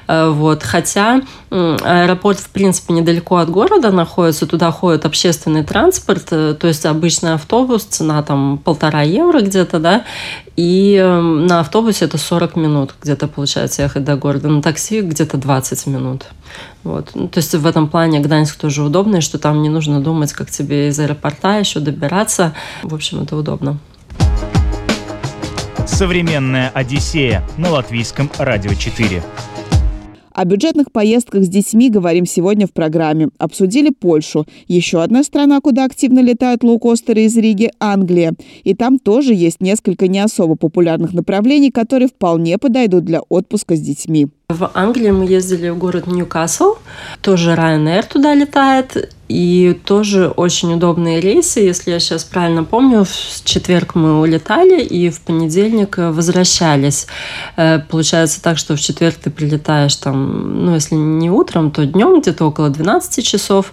Э, 0.06 0.30
вот, 0.30 0.62
хотя 0.62 1.22
аэропорт, 1.50 2.38
в 2.38 2.50
принципе, 2.50 2.92
недалеко 2.92 3.36
от 3.36 3.50
города 3.50 3.90
находится, 3.90 4.46
туда 4.46 4.70
ходит 4.70 5.04
общественный 5.04 5.64
транспорт, 5.64 6.26
то 6.26 6.58
есть 6.62 6.86
обычный 6.86 7.34
автобус, 7.34 7.84
цена 7.84 8.22
там 8.22 8.35
там 8.36 8.58
полтора 8.58 9.02
евро 9.02 9.40
где-то, 9.40 9.78
да, 9.78 10.04
и 10.56 10.96
эм, 10.96 11.46
на 11.46 11.60
автобусе 11.60 12.04
это 12.04 12.18
40 12.18 12.56
минут 12.56 12.94
где-то 13.02 13.28
получается 13.28 13.82
ехать 13.82 14.04
до 14.04 14.16
города, 14.16 14.48
на 14.48 14.62
такси 14.62 15.00
где-то 15.00 15.38
20 15.38 15.86
минут. 15.86 16.26
Вот. 16.84 17.10
Ну, 17.14 17.28
то 17.28 17.38
есть 17.38 17.54
в 17.54 17.66
этом 17.66 17.88
плане 17.88 18.20
Гданьск 18.20 18.56
тоже 18.56 18.82
удобный, 18.82 19.20
что 19.20 19.38
там 19.38 19.62
не 19.62 19.68
нужно 19.68 20.00
думать, 20.00 20.32
как 20.32 20.50
тебе 20.50 20.88
из 20.88 21.00
аэропорта 21.00 21.58
еще 21.58 21.80
добираться. 21.80 22.52
В 22.82 22.94
общем, 22.94 23.22
это 23.22 23.36
удобно. 23.36 23.78
Современная 25.86 26.70
Одиссея 26.74 27.42
на 27.56 27.70
латвийском 27.70 28.30
радио 28.38 28.74
4. 28.74 29.22
О 30.36 30.44
бюджетных 30.44 30.92
поездках 30.92 31.44
с 31.44 31.48
детьми 31.48 31.88
говорим 31.88 32.26
сегодня 32.26 32.66
в 32.66 32.72
программе. 32.72 33.30
Обсудили 33.38 33.88
Польшу. 33.88 34.44
Еще 34.68 35.02
одна 35.02 35.22
страна, 35.22 35.62
куда 35.62 35.86
активно 35.86 36.20
летают 36.20 36.62
лоукостеры 36.62 37.22
из 37.22 37.34
Риги– 37.38 37.70
Англия. 37.80 38.34
И 38.62 38.74
там 38.74 38.98
тоже 38.98 39.32
есть 39.32 39.62
несколько 39.62 40.08
не 40.08 40.18
особо 40.18 40.56
популярных 40.56 41.14
направлений, 41.14 41.70
которые 41.70 42.08
вполне 42.08 42.58
подойдут 42.58 43.06
для 43.06 43.22
отпуска 43.30 43.76
с 43.76 43.80
детьми. 43.80 44.26
В 44.50 44.70
Англии 44.74 45.10
мы 45.10 45.24
ездили 45.24 45.70
в 45.70 45.78
город 45.78 46.06
Ньюкасл. 46.06 46.74
Тоже 47.22 47.52
Ryanair 47.54 48.04
туда 48.06 48.34
летает. 48.34 49.15
И 49.28 49.78
тоже 49.84 50.28
очень 50.28 50.74
удобные 50.74 51.20
рейсы. 51.20 51.60
Если 51.60 51.90
я 51.90 52.00
сейчас 52.00 52.24
правильно 52.24 52.64
помню, 52.64 53.04
в 53.04 53.44
четверг 53.44 53.94
мы 53.94 54.20
улетали 54.20 54.82
и 54.82 55.10
в 55.10 55.20
понедельник 55.20 55.98
возвращались. 55.98 57.06
Э, 57.56 57.78
получается 57.80 58.42
так, 58.42 58.58
что 58.58 58.76
в 58.76 58.80
четверг 58.80 59.16
ты 59.16 59.30
прилетаешь 59.30 59.96
там, 59.96 60.64
ну, 60.64 60.74
если 60.74 60.94
не 60.94 61.30
утром, 61.30 61.70
то 61.70 61.84
днем, 61.84 62.20
где-то 62.20 62.46
около 62.46 62.70
12 62.70 63.24
часов. 63.24 63.72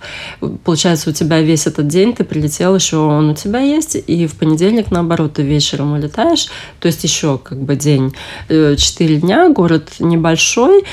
Получается, 0.64 1.10
у 1.10 1.14
тебя 1.14 1.42
весь 1.42 1.68
этот 1.68 1.88
день 1.88 2.14
ты 2.14 2.24
прилетел, 2.24 2.76
еще 2.76 2.98
он 2.98 3.30
у 3.30 3.36
тебя 3.36 3.60
есть. 3.60 3.96
И 3.96 4.28
в 4.28 4.36
понедельник, 4.36 4.92
наоборот, 4.92 5.34
ты 5.34 5.44
вечером 5.44 5.94
улетаешь. 5.94 6.48
То 6.80 6.88
есть 6.88 7.04
еще 7.04 7.38
как 7.38 7.60
бы 7.60 7.76
день. 7.76 8.14
Э, 8.50 8.76
четыре 8.76 9.18
дня, 9.18 9.50
город 9.50 9.90
небольшой, 10.00 10.34
большой. 10.34 10.84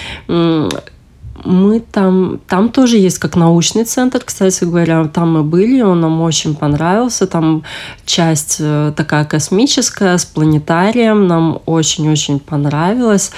Мы 1.45 1.81
там, 1.81 2.41
там 2.47 2.69
тоже 2.69 2.99
есть 2.99 3.19
как 3.19 3.37
научный 3.37 3.85
центр, 3.85 4.21
кстати 4.25 4.65
говоря, 4.65 5.05
там 5.07 5.35
мы 5.35 5.43
были, 5.43 5.81
он 5.81 6.01
нам 6.01 6.21
очень 6.21 6.55
понравился, 6.55 7.27
там 7.27 7.63
часть 8.05 8.57
э, 8.61 8.93
такая 8.97 9.25
космическая 9.25 10.19
с 10.19 10.25
планетарием, 10.25 11.27
нам 11.27 11.61
очень-очень 11.67 12.41
понравилось. 12.41 13.31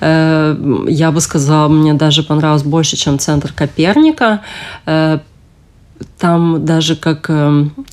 Э, 0.00 0.56
я 0.88 1.10
бы 1.10 1.20
сказала, 1.20 1.68
мне 1.68 1.94
даже 1.94 2.22
понравилось 2.22 2.62
больше, 2.62 2.96
чем 2.96 3.18
центр 3.18 3.52
Коперника, 3.52 4.40
э, 4.86 5.18
там 6.18 6.64
даже 6.64 6.96
как 6.96 7.30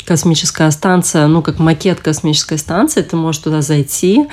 космическая 0.06 0.71
станция, 0.71 1.27
ну, 1.27 1.41
как 1.41 1.60
макет 1.60 1.99
космической 1.99 2.58
станции, 2.58 3.01
ты 3.01 3.17
можешь 3.17 3.41
туда 3.41 3.62
зайти, 3.62 4.27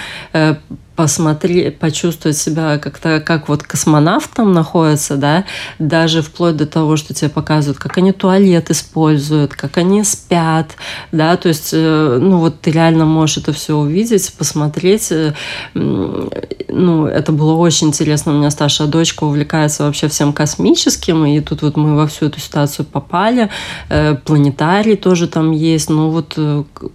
посмотреть, 0.96 1.78
почувствовать 1.78 2.36
себя 2.36 2.78
как-то, 2.78 3.20
как 3.20 3.48
вот 3.48 3.62
космонавт 3.64 4.30
там 4.30 4.52
находится, 4.52 5.16
да, 5.16 5.44
даже 5.78 6.22
вплоть 6.22 6.56
до 6.56 6.66
того, 6.66 6.96
что 6.96 7.14
тебе 7.14 7.30
показывают, 7.30 7.78
как 7.78 7.98
они 7.98 8.12
туалет 8.12 8.70
используют, 8.70 9.54
как 9.54 9.76
они 9.76 10.04
спят, 10.04 10.76
да, 11.10 11.36
то 11.36 11.48
есть, 11.48 11.70
э, 11.72 12.18
ну, 12.20 12.38
вот 12.38 12.60
ты 12.60 12.70
реально 12.70 13.06
можешь 13.06 13.38
это 13.38 13.52
все 13.52 13.76
увидеть, 13.76 14.32
посмотреть, 14.34 15.10
э, 15.10 15.34
ну, 15.74 17.06
это 17.06 17.32
было 17.32 17.54
очень 17.54 17.88
интересно, 17.88 18.32
у 18.32 18.36
меня 18.36 18.50
старшая 18.50 18.86
дочка 18.86 19.24
увлекается 19.24 19.84
вообще 19.84 20.08
всем 20.08 20.32
космическим, 20.32 21.26
и 21.26 21.40
тут 21.40 21.62
вот 21.62 21.76
мы 21.76 21.96
во 21.96 22.06
всю 22.06 22.26
эту 22.26 22.38
ситуацию 22.38 22.86
попали, 22.86 23.50
э, 23.88 24.14
планетарий 24.14 24.96
тоже 24.96 25.26
там 25.26 25.50
есть, 25.50 25.90
ну, 25.90 26.10
вот 26.10 26.38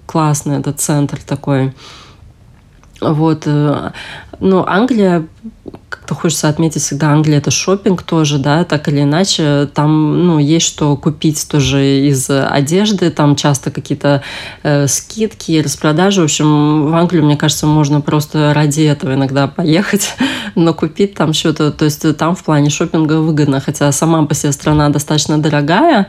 классный 0.06 0.60
этот 0.60 0.80
центр 0.80 1.20
такой, 1.26 1.74
вот. 3.02 3.44
Э, 3.46 3.92
ну, 4.40 4.66
Англия 4.66 5.26
как-то 6.10 6.22
хочется 6.22 6.50
отметить 6.50 6.82
всегда, 6.82 7.12
Англия 7.12 7.38
это 7.38 7.52
шопинг 7.52 8.02
тоже, 8.02 8.40
да, 8.40 8.64
так 8.64 8.88
или 8.88 9.02
иначе, 9.02 9.70
там, 9.74 10.26
ну, 10.26 10.40
есть 10.40 10.66
что 10.66 10.98
купить 10.98 11.48
тоже 11.48 12.08
из 12.08 12.30
одежды, 12.30 13.12
там 13.12 13.36
часто 13.36 13.70
какие-то 13.70 14.24
э, 14.64 14.88
скидки, 14.88 15.62
распродажи, 15.64 16.22
в 16.22 16.24
общем, 16.24 16.90
в 16.90 16.96
Англию, 16.96 17.26
мне 17.26 17.38
кажется, 17.38 17.68
можно 17.68 18.02
просто 18.02 18.54
ради 18.56 18.82
этого 18.82 19.14
иногда 19.14 19.48
поехать, 19.48 20.16
но 20.56 20.74
купить 20.74 21.14
там 21.14 21.34
что-то, 21.34 21.72
то 21.72 21.86
есть 21.86 22.18
там 22.18 22.36
в 22.36 22.44
плане 22.44 22.72
шопинга 22.72 23.20
выгодно, 23.20 23.60
хотя 23.60 23.92
сама 23.92 24.26
по 24.26 24.34
себе 24.34 24.52
страна 24.52 24.90
достаточно 24.90 25.38
дорогая, 25.38 26.08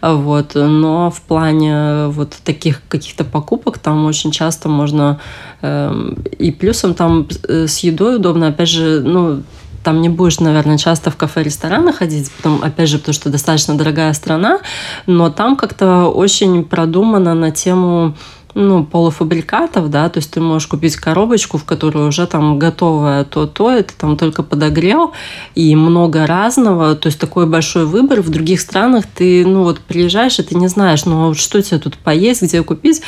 вот, 0.00 0.54
но 0.54 1.10
в 1.10 1.20
плане 1.20 2.06
вот 2.06 2.36
таких 2.42 2.80
каких-то 2.88 3.24
покупок 3.24 3.78
там 3.78 4.06
очень 4.06 4.30
часто 4.30 4.70
можно, 4.70 5.20
э, 5.60 5.92
и 6.38 6.50
плюсом 6.52 6.94
там 6.94 7.28
э, 7.48 7.66
с 7.66 7.78
едой 7.80 8.16
удобно, 8.16 8.48
опять 8.48 8.68
же, 8.68 9.02
ну, 9.04 9.41
там 9.82 10.00
не 10.00 10.08
будешь, 10.08 10.40
наверное, 10.40 10.78
часто 10.78 11.10
в 11.10 11.16
кафе-рестораны 11.16 11.92
ходить, 11.92 12.30
потом, 12.32 12.62
опять 12.62 12.88
же, 12.88 12.98
потому 12.98 13.14
что 13.14 13.30
достаточно 13.30 13.76
дорогая 13.76 14.12
страна, 14.12 14.60
но 15.06 15.30
там 15.30 15.56
как-то 15.56 16.06
очень 16.06 16.64
продумано 16.64 17.34
на 17.34 17.50
тему 17.50 18.14
ну, 18.54 18.84
полуфабрикатов, 18.84 19.90
да, 19.90 20.08
то 20.08 20.18
есть 20.18 20.30
ты 20.30 20.40
можешь 20.40 20.68
купить 20.68 20.96
коробочку, 20.96 21.58
в 21.58 21.64
которой 21.64 22.06
уже 22.06 22.26
там 22.26 22.58
готовое 22.58 23.24
то-то, 23.24 23.70
это 23.70 23.94
там 23.96 24.16
только 24.16 24.42
подогрел, 24.42 25.12
и 25.54 25.74
много 25.74 26.26
разного, 26.26 26.94
то 26.94 27.06
есть 27.06 27.18
такой 27.18 27.46
большой 27.46 27.86
выбор. 27.86 28.20
В 28.20 28.30
других 28.30 28.60
странах 28.60 29.04
ты, 29.06 29.46
ну, 29.46 29.62
вот 29.62 29.80
приезжаешь, 29.80 30.38
и 30.38 30.42
ты 30.42 30.54
не 30.54 30.68
знаешь, 30.68 31.04
ну, 31.04 31.34
что 31.34 31.62
тебе 31.62 31.78
тут 31.78 31.96
поесть, 31.96 32.42
где 32.42 32.62
купить, 32.62 33.02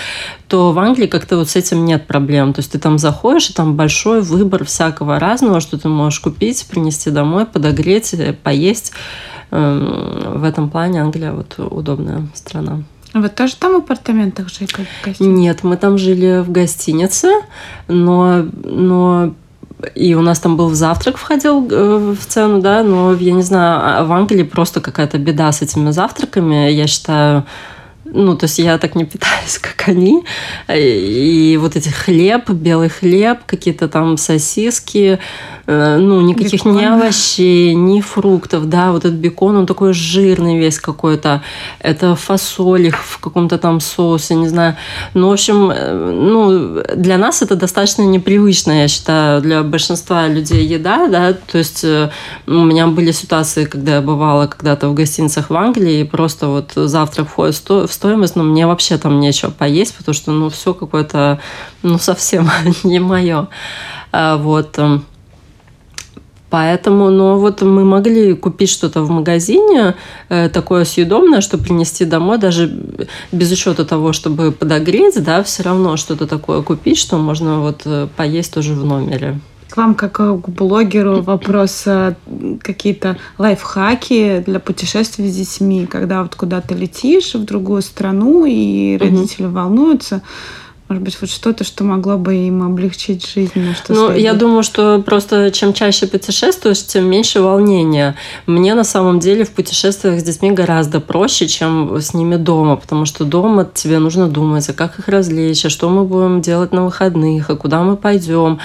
то 0.48 0.72
в 0.72 0.78
Англии 0.78 1.07
как-то 1.07 1.37
вот 1.37 1.50
с 1.50 1.57
этим 1.57 1.85
нет 1.85 2.07
проблем. 2.07 2.52
То 2.52 2.61
есть 2.61 2.72
ты 2.72 2.78
там 2.78 2.98
заходишь, 2.98 3.50
и 3.50 3.52
там 3.52 3.74
большой 3.74 4.22
выбор 4.22 4.64
всякого 4.64 5.18
разного, 5.18 5.61
что 5.61 5.78
ты 5.78 5.88
можешь 5.88 6.20
купить, 6.20 6.66
принести 6.66 7.11
домой, 7.11 7.46
подогреть, 7.46 8.14
поесть. 8.42 8.92
Эм, 9.50 10.40
в 10.40 10.44
этом 10.44 10.70
плане 10.70 11.02
Англия 11.02 11.33
вот 11.33 11.54
удобная 11.59 12.26
страна. 12.35 12.83
Вы 13.14 13.29
тоже 13.29 13.55
там 13.55 13.74
в 13.74 13.77
апартаментах 13.77 14.48
жили? 14.48 14.66
В 14.66 15.05
гостинице? 15.05 15.24
Нет, 15.24 15.62
мы 15.62 15.77
там 15.77 15.98
жили 15.98 16.40
в 16.40 16.50
гостинице, 16.50 17.29
но, 17.87 18.44
но 18.64 19.33
и 19.94 20.14
у 20.14 20.20
нас 20.20 20.40
там 20.40 20.57
был 20.57 20.70
завтрак 20.74 21.16
входил 21.16 21.66
э, 21.70 22.14
в 22.18 22.27
цену, 22.27 22.61
да, 22.61 22.83
но 22.83 23.14
я 23.14 23.33
не 23.33 23.42
знаю, 23.42 23.81
а 23.83 24.05
в 24.05 24.12
Англии 24.12 24.42
просто 24.42 24.81
какая-то 24.81 25.18
беда 25.18 25.53
с 25.53 25.62
этими 25.62 25.90
завтраками. 25.90 26.70
Я 26.70 26.87
считаю, 26.88 27.44
ну, 28.05 28.37
то 28.37 28.45
есть 28.45 28.59
я 28.59 28.79
так 28.79 28.95
не 28.95 29.05
питаюсь, 29.05 29.59
как 29.61 29.88
они. 29.88 30.25
И 30.69 31.59
вот 31.61 31.77
эти 31.77 31.88
хлеб, 31.88 32.51
белый 32.51 32.88
хлеб, 32.88 33.38
какие-то 33.47 33.88
там 33.88 34.19
сосиски, 34.19 35.19
э, 35.67 35.97
ну, 35.99 36.21
никаких 36.21 36.61
бекон. 36.61 36.77
ни 36.77 36.85
овощей, 36.85 37.75
ни 37.75 38.01
фруктов, 38.01 38.69
да, 38.69 38.93
вот 38.93 39.05
этот 39.05 39.19
бекон, 39.19 39.57
он 39.57 39.67
такой 39.67 39.95
жирный 39.95 40.59
весь 40.59 40.79
какой-то. 40.79 41.43
Это 41.81 42.14
фасоль 42.14 42.88
их 42.88 43.03
в 43.03 43.19
каком-то 43.19 43.59
там 43.59 43.81
соусе, 43.81 44.35
не 44.35 44.49
знаю. 44.49 44.77
Ну, 45.14 45.31
в 45.31 45.33
общем, 45.33 45.71
э, 45.71 45.95
ну, 45.95 46.83
для 46.95 47.17
нас 47.17 47.43
это 47.43 47.57
достаточно 47.57 48.03
непривычно, 48.03 48.83
я 48.83 48.88
считаю, 48.88 49.40
для 49.40 49.62
большинства 49.62 50.29
людей 50.29 50.67
еда, 50.67 51.09
да, 51.09 51.33
то 51.33 51.59
есть 51.59 51.85
э, 51.85 52.11
у 52.47 52.64
меня 52.64 52.87
были 52.87 53.12
ситуации, 53.12 53.64
когда 53.64 53.97
я 53.97 54.03
бывала 54.03 54.47
когда-то 54.47 54.88
в 54.88 54.95
гостиницах 54.95 55.51
в 55.51 55.57
Англии, 55.57 56.01
и 56.01 56.05
просто 56.05 56.49
вот 56.49 56.73
завтрак 56.75 57.29
входит 57.29 57.55
в 57.55 57.93
стоимость, 57.94 58.37
но 58.37 58.42
мне 58.42 58.66
вообще 58.66 58.98
там 58.98 59.20
нечего 59.20 59.50
поесть, 59.50 59.94
потому 59.96 60.14
что, 60.14 60.33
ну, 60.33 60.50
все 60.50 60.74
какое-то, 60.74 61.40
ну, 61.83 61.98
совсем 61.98 62.50
не 62.85 63.00
мое. 63.00 63.48
А, 64.12 64.37
вот. 64.37 64.78
Эм, 64.78 65.04
поэтому, 66.50 67.11
ну 67.11 67.38
вот 67.38 67.62
мы 67.62 67.85
могли 67.85 68.35
купить 68.35 68.70
что-то 68.70 69.02
в 69.02 69.11
магазине 69.11 69.94
э, 70.28 70.48
такое 70.48 70.85
съедобное, 70.85 71.40
что 71.40 71.59
принести 71.59 72.04
домой, 72.04 72.38
даже 72.38 72.72
без 73.33 73.50
учета 73.50 73.85
того, 73.85 74.12
чтобы 74.12 74.52
подогреть, 74.52 75.20
да, 75.24 75.42
все 75.42 75.64
равно 75.64 75.96
что-то 75.96 76.26
такое 76.26 76.62
купить, 76.62 76.98
что 76.98 77.16
можно 77.16 77.61
вот 77.61 77.83
э, 77.87 78.07
поесть 78.16 78.54
тоже 78.54 78.74
в 78.74 78.85
номере 78.85 79.40
к 79.74 79.76
вам, 79.76 79.96
как 79.96 80.12
к 80.12 80.48
блогеру, 80.48 81.20
вопрос 81.20 81.82
э, 81.87 82.14
какие-то 82.62 83.16
лайфхаки 83.38 84.44
для 84.46 84.60
путешествий 84.60 85.29
с 85.29 85.35
детьми, 85.35 85.87
когда 85.87 86.22
вот 86.22 86.37
куда-то 86.37 86.77
летишь 86.77 87.35
в 87.35 87.44
другую 87.44 87.83
страну, 87.83 88.44
и 88.44 88.96
родители 88.96 89.46
угу. 89.46 89.54
волнуются. 89.54 90.22
Может 90.95 91.05
быть, 91.07 91.21
вот 91.21 91.31
что-то, 91.31 91.65
что 91.65 91.83
могло 91.83 92.17
бы 92.17 92.37
им 92.37 92.63
облегчить 92.63 93.29
жизнь? 93.29 93.51
На 93.57 93.75
что 93.75 93.92
ну, 93.92 94.13
я 94.13 94.33
думаю, 94.33 94.63
что 94.63 95.03
просто 95.05 95.51
чем 95.51 95.73
чаще 95.73 96.07
путешествуешь, 96.07 96.87
тем 96.87 97.11
меньше 97.11 97.40
волнения. 97.40 98.15
Мне 98.47 98.75
на 98.75 98.85
самом 98.85 99.19
деле 99.19 99.45
в 99.45 99.51
путешествиях 99.51 100.21
с 100.21 100.23
детьми 100.23 100.53
гораздо 100.53 101.01
проще, 101.01 101.49
чем 101.49 101.97
с 102.01 102.15
ними 102.15 102.37
дома, 102.37 102.77
потому 102.77 103.07
что 103.07 103.25
дома 103.25 103.69
тебе 103.75 103.99
нужно 103.99 104.29
думать, 104.29 104.69
а 104.69 104.73
как 104.73 105.01
их 105.01 105.09
развлечь, 105.09 105.65
а 105.65 105.69
что 105.69 105.88
мы 105.88 106.05
будем 106.05 106.40
делать 106.40 106.71
на 106.71 106.85
выходных, 106.85 107.51
а 107.51 107.57
куда 107.57 107.83
мы 107.83 107.97
пойдем. 107.97 108.61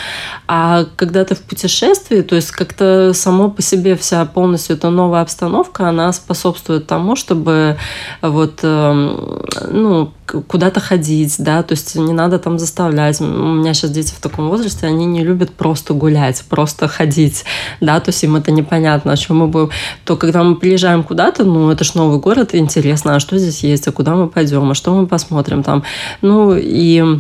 А 0.48 0.86
когда 0.98 1.26
ты 1.26 1.34
в 1.34 1.42
путешествии, 1.42 2.22
то 2.22 2.36
есть 2.36 2.52
как-то 2.52 3.12
само 3.16 3.50
по 3.50 3.64
себе 3.64 3.96
вся 3.96 4.24
полностью 4.26 4.76
эта 4.76 4.92
новая 4.92 5.22
обстановка, 5.22 5.90
она 5.90 6.14
способствует 6.14 6.86
тому, 6.86 7.16
чтобы 7.16 7.78
вот, 8.22 8.60
эм, 8.62 9.42
ну, 9.72 10.12
куда-то 10.48 10.80
ходить, 10.80 11.36
да, 11.40 11.64
то 11.64 11.74
есть 11.74 11.96
не 11.96 12.14
надо 12.14 12.40
там 12.40 12.60
заставлять. 12.60 13.20
У 13.22 13.26
меня 13.26 13.74
сейчас 13.74 13.92
дети 13.92 14.14
в 14.14 14.20
таком 14.20 14.50
возрасте, 14.50 14.88
они 14.88 15.06
не 15.06 15.24
любят 15.24 15.52
просто 15.52 15.94
гулять, 15.94 16.44
просто 16.48 16.88
ходить, 16.88 17.46
да, 17.82 18.00
то 18.00 18.10
есть 18.10 18.24
им 18.24 18.36
это 18.36 18.52
непонятно, 18.52 19.12
о 19.12 19.18
чем 19.18 19.38
мы 19.38 19.48
будем. 19.48 19.70
То 20.06 20.18
когда 20.18 20.44
мы 20.44 20.56
приезжаем 20.56 21.04
куда-то, 21.04 21.44
ну, 21.44 21.70
это 21.70 21.84
ж 21.84 21.96
новый 21.96 22.20
город, 22.20 22.56
интересно, 22.56 23.16
а 23.16 23.20
что 23.20 23.38
здесь 23.38 23.64
есть, 23.64 23.88
а 23.88 23.92
куда 23.92 24.16
мы 24.16 24.28
пойдем, 24.28 24.70
а 24.70 24.76
что 24.76 24.94
мы 24.94 25.08
посмотрим 25.08 25.64
там. 25.64 25.84
Ну, 26.22 26.56
и 26.56 27.20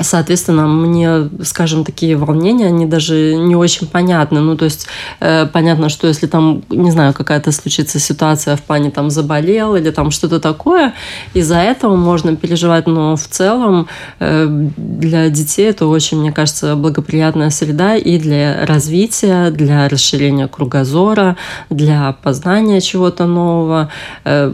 Соответственно, 0.00 0.68
мне, 0.68 1.28
скажем, 1.42 1.84
такие 1.84 2.16
волнения, 2.16 2.66
они 2.66 2.86
даже 2.86 3.34
не 3.34 3.56
очень 3.56 3.88
понятны. 3.88 4.40
Ну, 4.40 4.56
то 4.56 4.64
есть, 4.64 4.86
э, 5.18 5.46
понятно, 5.46 5.88
что 5.88 6.06
если 6.06 6.28
там, 6.28 6.62
не 6.70 6.92
знаю, 6.92 7.12
какая-то 7.12 7.50
случится 7.50 7.98
ситуация 7.98 8.54
в 8.56 8.62
плане 8.62 8.90
там 8.90 9.10
заболел 9.10 9.74
или 9.74 9.90
там 9.90 10.12
что-то 10.12 10.38
такое, 10.38 10.94
из-за 11.34 11.56
этого 11.56 11.96
можно 11.96 12.36
переживать, 12.36 12.86
но 12.86 13.16
в 13.16 13.26
целом 13.26 13.88
э, 14.20 14.46
для 14.76 15.30
детей 15.30 15.68
это 15.68 15.86
очень, 15.86 16.20
мне 16.20 16.30
кажется, 16.30 16.76
благоприятная 16.76 17.50
среда 17.50 17.96
и 17.96 18.18
для 18.18 18.66
развития, 18.66 19.50
для 19.50 19.88
расширения 19.88 20.46
кругозора, 20.46 21.36
для 21.70 22.14
познания 22.22 22.80
чего-то 22.80 23.26
нового. 23.26 23.88
Э, 24.24 24.52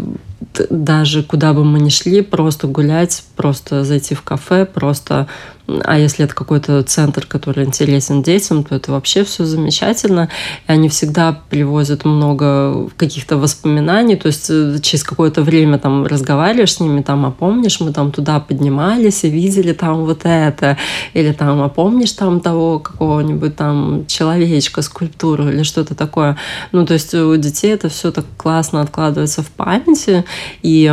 даже 0.70 1.22
куда 1.22 1.52
бы 1.52 1.64
мы 1.64 1.80
ни 1.80 1.88
шли, 1.88 2.22
просто 2.22 2.66
гулять, 2.66 3.24
просто 3.36 3.84
зайти 3.84 4.14
в 4.14 4.22
кафе, 4.22 4.66
просто 4.66 5.26
а 5.66 5.98
если 5.98 6.26
это 6.26 6.34
какой-то 6.34 6.82
центр, 6.82 7.24
который 7.26 7.64
интересен 7.64 8.22
детям, 8.22 8.64
то 8.64 8.74
это 8.74 8.92
вообще 8.92 9.24
все 9.24 9.44
замечательно. 9.44 10.28
И 10.68 10.72
они 10.72 10.90
всегда 10.90 11.40
привозят 11.48 12.04
много 12.04 12.90
каких-то 12.96 13.38
воспоминаний. 13.38 14.16
То 14.16 14.26
есть 14.26 14.50
э, 14.50 14.78
через 14.82 15.04
какое-то 15.04 15.42
время 15.42 15.78
там 15.78 16.06
разговариваешь 16.06 16.74
с 16.74 16.80
ними, 16.80 17.00
там, 17.00 17.24
а 17.24 17.30
помнишь, 17.30 17.80
мы 17.80 17.92
там 17.92 18.12
туда 18.12 18.40
поднимались 18.40 19.24
и 19.24 19.30
видели 19.30 19.72
там 19.72 20.04
вот 20.04 20.20
это. 20.24 20.76
Или 21.14 21.32
там, 21.32 21.62
а 21.62 21.70
помнишь 21.70 22.12
там 22.12 22.40
того 22.40 22.78
какого-нибудь 22.78 23.56
там 23.56 24.06
человечка, 24.06 24.82
скульптуру 24.82 25.48
или 25.48 25.62
что-то 25.62 25.94
такое. 25.94 26.36
Ну, 26.72 26.84
то 26.84 26.92
есть 26.92 27.14
у 27.14 27.34
детей 27.36 27.72
это 27.72 27.88
все 27.88 28.12
так 28.12 28.26
классно 28.36 28.82
откладывается 28.82 29.42
в 29.42 29.48
памяти. 29.48 30.24
И 30.62 30.92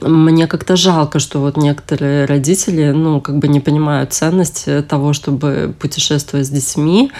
мне 0.00 0.46
как-то 0.46 0.76
жалко, 0.76 1.18
что 1.18 1.40
вот 1.40 1.56
некоторые 1.56 2.24
родители, 2.24 2.90
ну, 2.90 3.20
как 3.20 3.38
бы 3.38 3.48
не 3.48 3.60
понимают 3.60 4.12
ценность 4.12 4.66
того, 4.88 5.12
чтобы 5.12 5.74
путешествовать 5.78 6.46
с 6.46 6.50
детьми, 6.50 7.12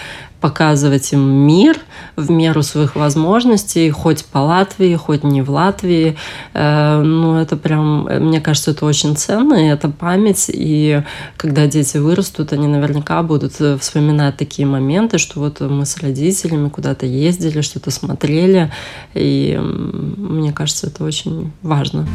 показывать 0.45 1.11
им 1.11 1.21
мир 1.21 1.79
в 2.15 2.29
меру 2.29 2.61
своих 2.61 2.95
возможностей, 2.95 3.89
хоть 3.89 4.25
по 4.25 4.37
Латвии, 4.37 4.95
хоть 4.95 5.23
не 5.23 5.41
в 5.41 5.49
Латвии. 5.49 6.17
Э, 6.53 7.01
ну, 7.01 7.37
это 7.37 7.57
прям, 7.57 8.03
мне 8.03 8.39
кажется, 8.39 8.69
это 8.69 8.85
очень 8.85 9.15
ценно, 9.17 9.55
и 9.55 9.65
это 9.65 9.89
память. 9.89 10.51
И 10.53 11.01
когда 11.35 11.65
дети 11.65 11.97
вырастут, 11.97 12.53
они 12.53 12.67
наверняка 12.67 13.23
будут 13.23 13.53
вспоминать 13.81 14.37
такие 14.37 14.67
моменты, 14.67 15.17
что 15.17 15.39
вот 15.39 15.61
мы 15.61 15.83
с 15.83 15.97
родителями 15.97 16.69
куда-то 16.69 17.07
ездили, 17.07 17.61
что-то 17.61 17.89
смотрели. 17.89 18.71
И 19.15 19.59
мне 19.59 20.53
кажется, 20.53 20.85
это 20.85 21.03
очень 21.03 21.51
важно. 21.63 22.07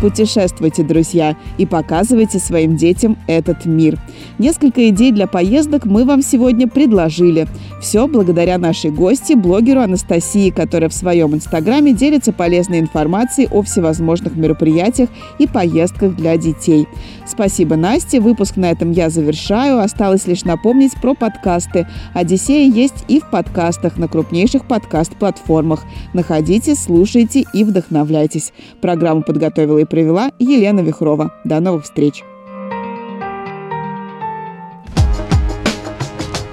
Путешествуйте, 0.00 0.84
друзья, 0.84 1.36
и 1.58 1.66
показывайте 1.66 2.38
своим 2.38 2.76
детям 2.76 3.18
этот 3.26 3.66
мир. 3.66 3.98
Несколько 4.38 4.88
идей 4.90 5.10
для 5.10 5.26
поездок 5.26 5.86
мы 5.86 6.04
вам 6.04 6.22
сегодня 6.22 6.68
предложили. 6.68 7.48
Все 7.80 8.06
благодаря 8.06 8.58
нашей 8.58 8.90
гости, 8.90 9.32
блогеру 9.32 9.80
Анастасии, 9.80 10.50
которая 10.50 10.88
в 10.88 10.94
своем 10.94 11.34
инстаграме 11.34 11.92
делится 11.92 12.32
полезной 12.32 12.78
информацией 12.78 13.48
о 13.50 13.62
всевозможных 13.62 14.36
мероприятиях 14.36 15.08
и 15.40 15.48
поездках 15.48 16.14
для 16.14 16.36
детей. 16.36 16.86
Спасибо, 17.28 17.76
Насте. 17.76 18.20
Выпуск 18.20 18.56
на 18.56 18.70
этом 18.70 18.90
я 18.90 19.10
завершаю. 19.10 19.80
Осталось 19.80 20.26
лишь 20.26 20.44
напомнить 20.44 20.92
про 21.00 21.14
подкасты. 21.14 21.86
«Одиссея» 22.14 22.70
есть 22.72 23.04
и 23.08 23.20
в 23.20 23.30
подкастах 23.30 23.98
на 23.98 24.08
крупнейших 24.08 24.66
подкаст-платформах. 24.66 25.84
Находите, 26.14 26.74
слушайте 26.74 27.44
и 27.52 27.64
вдохновляйтесь. 27.64 28.52
Программу 28.80 29.22
подготовила 29.22 29.78
и 29.78 29.84
провела 29.84 30.30
Елена 30.38 30.80
Вихрова. 30.80 31.34
До 31.44 31.60
новых 31.60 31.84
встреч! 31.84 32.24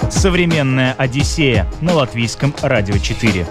Современная 0.09 0.93
Одиссея 0.93 1.67
на 1.81 1.93
латвийском 1.93 2.53
радио 2.61 2.97
4. 2.97 3.45